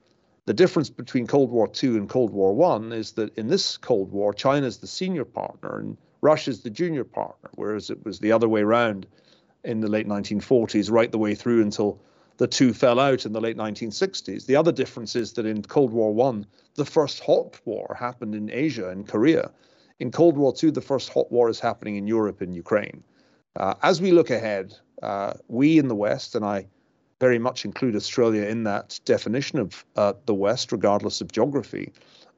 The 0.46 0.54
difference 0.54 0.90
between 0.90 1.28
Cold 1.28 1.52
War 1.52 1.70
II 1.84 1.98
and 1.98 2.10
Cold 2.10 2.32
War 2.32 2.74
I 2.74 2.96
is 2.96 3.12
that 3.14 3.38
in 3.38 3.48
this 3.48 3.78
Cold 3.78 4.12
War, 4.12 4.34
China 4.34 4.66
is 4.66 4.78
the 4.78 4.88
senior 4.88 5.26
partner 5.26 5.80
and 5.80 5.98
Russia 6.22 6.50
is 6.50 6.62
the 6.62 6.70
junior 6.72 7.04
partner, 7.04 7.50
whereas 7.56 7.90
it 7.92 8.04
was 8.04 8.20
the 8.20 8.32
other 8.32 8.50
way 8.50 8.62
around 8.62 9.06
in 9.68 9.82
the 9.82 9.90
late 9.90 10.08
1940s, 10.08 10.90
right 10.90 11.12
the 11.12 11.18
way 11.18 11.36
through 11.36 11.62
until 11.62 12.00
the 12.38 12.48
two 12.48 12.74
fell 12.74 13.00
out 13.00 13.26
in 13.26 13.34
the 13.34 13.42
late 13.42 13.58
1960s. 13.58 14.46
The 14.46 14.56
other 14.56 14.72
difference 14.72 15.16
is 15.16 15.34
that 15.34 15.46
in 15.46 15.62
Cold 15.62 15.92
War 15.92 16.14
One, 16.14 16.46
the 16.76 16.86
first 16.86 17.20
hot 17.20 17.60
war 17.66 17.96
happened 18.00 18.34
in 18.34 18.50
Asia 18.50 18.90
and 18.90 19.08
Korea. 19.08 19.52
In 20.00 20.12
Cold 20.12 20.38
War 20.38 20.54
Two, 20.54 20.72
the 20.72 20.82
first 20.82 21.10
hot 21.10 21.32
war 21.32 21.50
is 21.50 21.60
happening 21.60 21.98
in 21.98 22.08
Europe 22.08 22.42
and 22.42 22.56
Ukraine. 22.56 23.04
Uh, 23.58 23.74
as 23.84 24.00
we 24.00 24.12
look 24.12 24.30
ahead, 24.30 24.74
uh, 25.04 25.34
we 25.48 25.80
in 25.80 25.88
the 25.88 25.96
West, 25.96 26.36
and 26.36 26.46
I 26.46 26.68
very 27.20 27.40
much 27.40 27.66
include 27.66 27.96
Australia 27.96 28.44
in 28.44 28.64
that 28.64 29.00
definition 29.04 29.60
of 29.60 29.84
uh, 29.96 30.14
the 30.28 30.34
West, 30.34 30.72
regardless 30.72 31.20
of 31.20 31.32
geography, 31.32 31.92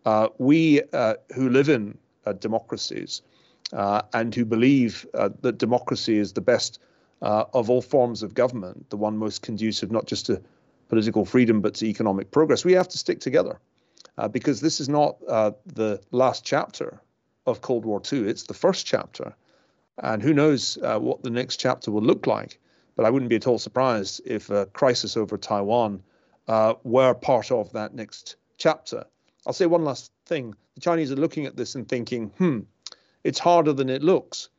uh, 0.06 0.30
we 0.38 0.82
uh, 0.94 1.15
who 1.36 1.50
live 1.50 1.70
in 1.70 1.98
uh, 2.26 2.34
democracies 2.34 3.22
and 4.13 4.34
who 4.34 4.46
believe 4.46 5.06
that 5.13 5.58
democracy 5.58 6.18
is 6.18 6.34
the 6.34 6.42
best 6.42 6.80
uh, 7.22 7.46
of 7.54 7.70
all 7.70 7.82
forms 7.82 8.24
of 8.24 8.34
government, 8.34 8.90
the 8.90 8.98
one 8.98 9.18
most 9.18 9.42
conducive 9.42 9.92
not 9.92 10.06
just 10.06 10.26
to 10.28 10.42
political 10.88 11.26
freedom 11.26 11.62
but 11.62 11.76
to 11.76 11.86
economic 11.86 12.32
progress, 12.32 12.66
we 12.66 12.74
have 12.74 12.88
to 12.90 12.98
stick 12.98 13.20
together 13.20 13.60
uh, 14.18 14.28
because 14.28 14.62
this 14.62 14.80
is 14.80 14.90
not 14.90 15.18
uh, 15.28 15.52
the 15.66 16.02
last 16.12 16.44
chapter 16.44 17.02
of 17.46 17.62
Cold 17.62 17.86
War 17.86 18.02
II. 18.12 18.28
It's 18.28 18.44
the 18.44 18.54
first 18.54 18.86
chapter. 18.86 19.34
And 20.02 20.22
who 20.22 20.34
knows 20.34 20.78
uh, 20.82 21.00
what 21.00 21.24
the 21.24 21.30
next 21.30 21.58
chapter 21.58 21.92
will 21.92 22.02
look 22.02 22.26
like. 22.28 22.60
But 22.96 23.06
I 23.06 23.10
wouldn't 23.10 23.30
be 23.30 23.36
at 23.36 23.48
all 23.48 23.60
surprised 23.60 24.22
if 24.26 24.50
a 24.50 24.66
crisis 24.68 25.16
over 25.16 25.38
Taiwan 25.38 26.04
uh, 26.48 26.74
were 26.84 27.14
part 27.14 27.52
of 27.52 27.72
that 27.74 27.94
next 27.94 28.36
chapter. 28.58 29.06
I'll 29.46 29.54
say 29.54 29.66
one 29.66 29.84
last 29.84 30.12
thing. 30.26 30.54
The 30.76 30.82
Chinese 30.82 31.12
are 31.12 31.16
looking 31.16 31.46
at 31.46 31.56
this 31.56 31.76
and 31.76 31.88
thinking, 31.88 32.28
hmm, 32.38 32.60
it's 33.24 33.40
harder 33.40 33.74
than 33.74 33.90
it 33.90 34.04
looks 34.04 34.50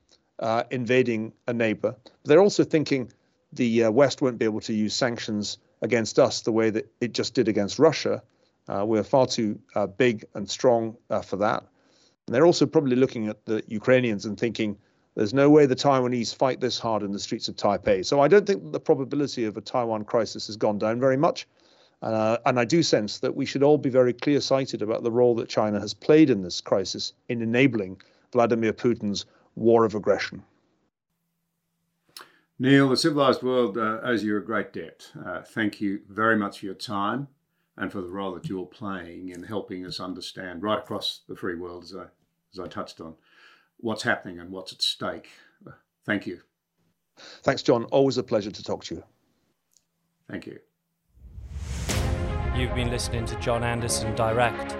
uh, 0.41 0.65
invading 0.71 1.33
a 1.47 1.53
neighbor. 1.53 1.95
They're 2.25 2.41
also 2.41 2.65
thinking 2.65 3.13
the 3.53 3.85
uh, 3.85 3.91
West 3.91 4.23
won't 4.23 4.39
be 4.39 4.45
able 4.45 4.61
to 4.61 4.73
use 4.73 4.95
sanctions 4.95 5.59
against 5.83 6.19
us 6.19 6.43
the 6.43 6.53
way 6.53 6.71
that 6.71 6.91
it 7.01 7.13
just 7.13 7.35
did 7.35 7.49
against 7.49 7.79
Russia. 7.79 8.23
Uh, 8.69 8.85
we're 8.87 9.03
far 9.03 9.27
too 9.27 9.59
uh, 9.75 9.87
big 9.87 10.25
and 10.35 10.49
strong 10.49 10.97
uh, 11.11 11.21
for 11.21 11.37
that. 11.37 11.65
And 12.27 12.35
they're 12.35 12.47
also 12.47 12.67
probably 12.67 12.97
looking 12.97 13.29
at 13.29 13.45
the 13.47 13.63
Ukrainians 13.67 14.25
and 14.25 14.39
thinking 14.39 14.77
there's 15.17 15.35
no 15.35 15.51
way 15.51 15.67
the 15.67 15.75
Taiwanese 15.75 16.35
fight 16.35 16.61
this 16.61 16.79
hard 16.79 17.03
in 17.03 17.13
the 17.13 17.19
streets 17.19 17.49
of 17.49 17.57
Taipei. 17.57 18.07
So 18.07 18.21
I 18.21 18.29
don't 18.29 18.47
think 18.47 18.73
the 18.73 18.81
probability 18.81 19.45
of 19.45 19.57
a 19.57 19.61
Taiwan 19.61 20.05
crisis 20.05 20.47
has 20.47 20.57
gone 20.57 20.79
down 20.79 21.01
very 21.01 21.17
much. 21.17 21.49
Uh, 22.03 22.39
and 22.47 22.59
I 22.59 22.65
do 22.65 22.83
sense 22.83 23.19
that 23.19 23.35
we 23.35 23.45
should 23.45 23.63
all 23.63 23.77
be 23.77 23.91
very 23.91 24.13
clear 24.13 24.41
sighted 24.41 24.81
about 24.81 25.03
the 25.03 25.11
role 25.11 25.35
that 25.35 25.49
China 25.49 25.81
has 25.81 25.93
played 25.93 26.31
in 26.31 26.43
this 26.43 26.61
crisis 26.61 27.13
in 27.29 27.43
enabling 27.43 28.01
Vladimir 28.33 28.73
Putin's 28.73 29.27
war 29.55 29.85
of 29.85 29.95
aggression. 29.95 30.43
Niall, 32.59 32.91
the 32.91 32.97
civilized 32.97 33.43
world 33.43 33.79
uh, 33.79 34.01
owes 34.03 34.23
you 34.23 34.37
a 34.37 34.41
great 34.41 34.73
debt. 34.73 35.11
Uh, 35.25 35.41
thank 35.41 35.81
you 35.81 36.01
very 36.11 36.37
much 36.37 36.59
for 36.59 36.67
your 36.67 36.75
time 36.75 37.29
and 37.79 37.91
for 37.91 38.03
the 38.03 38.11
role 38.11 38.35
that 38.35 38.49
you're 38.49 38.67
playing 38.67 39.31
in 39.31 39.43
helping 39.43 39.87
us 39.87 39.99
understand 39.99 40.63
right 40.63 40.79
across 40.79 41.23
the 41.27 41.35
free 41.35 41.55
world, 41.55 41.85
as 41.85 41.97
I, 41.97 42.05
as 42.53 42.61
I 42.61 42.69
touched 42.69 43.01
on, 43.01 43.15
what's 43.79 44.03
happening 44.03 44.41
and 44.41 44.51
what's 44.51 44.75
at 44.75 44.83
stake. 44.83 45.31
Uh, 45.67 45.71
thank 46.05 46.27
you. 46.27 46.41
Thanks, 47.43 47.63
John. 47.63 47.85
Always 47.85 48.19
a 48.19 48.23
pleasure 48.23 48.51
to 48.51 48.63
talk 48.63 48.85
to 48.85 48.97
you. 48.97 49.05
Thank 50.29 50.47
you. 50.47 50.59
You've 52.55 52.75
been 52.75 52.91
listening 52.91 53.25
to 53.25 53.37
John 53.37 53.65
Anderson 53.65 54.15
Direct. 54.15 54.77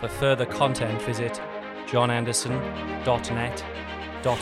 For 0.00 0.08
further 0.08 0.46
content, 0.46 1.02
visit 1.02 1.38
johnanderson.net 1.86 3.64
au 4.26 4.36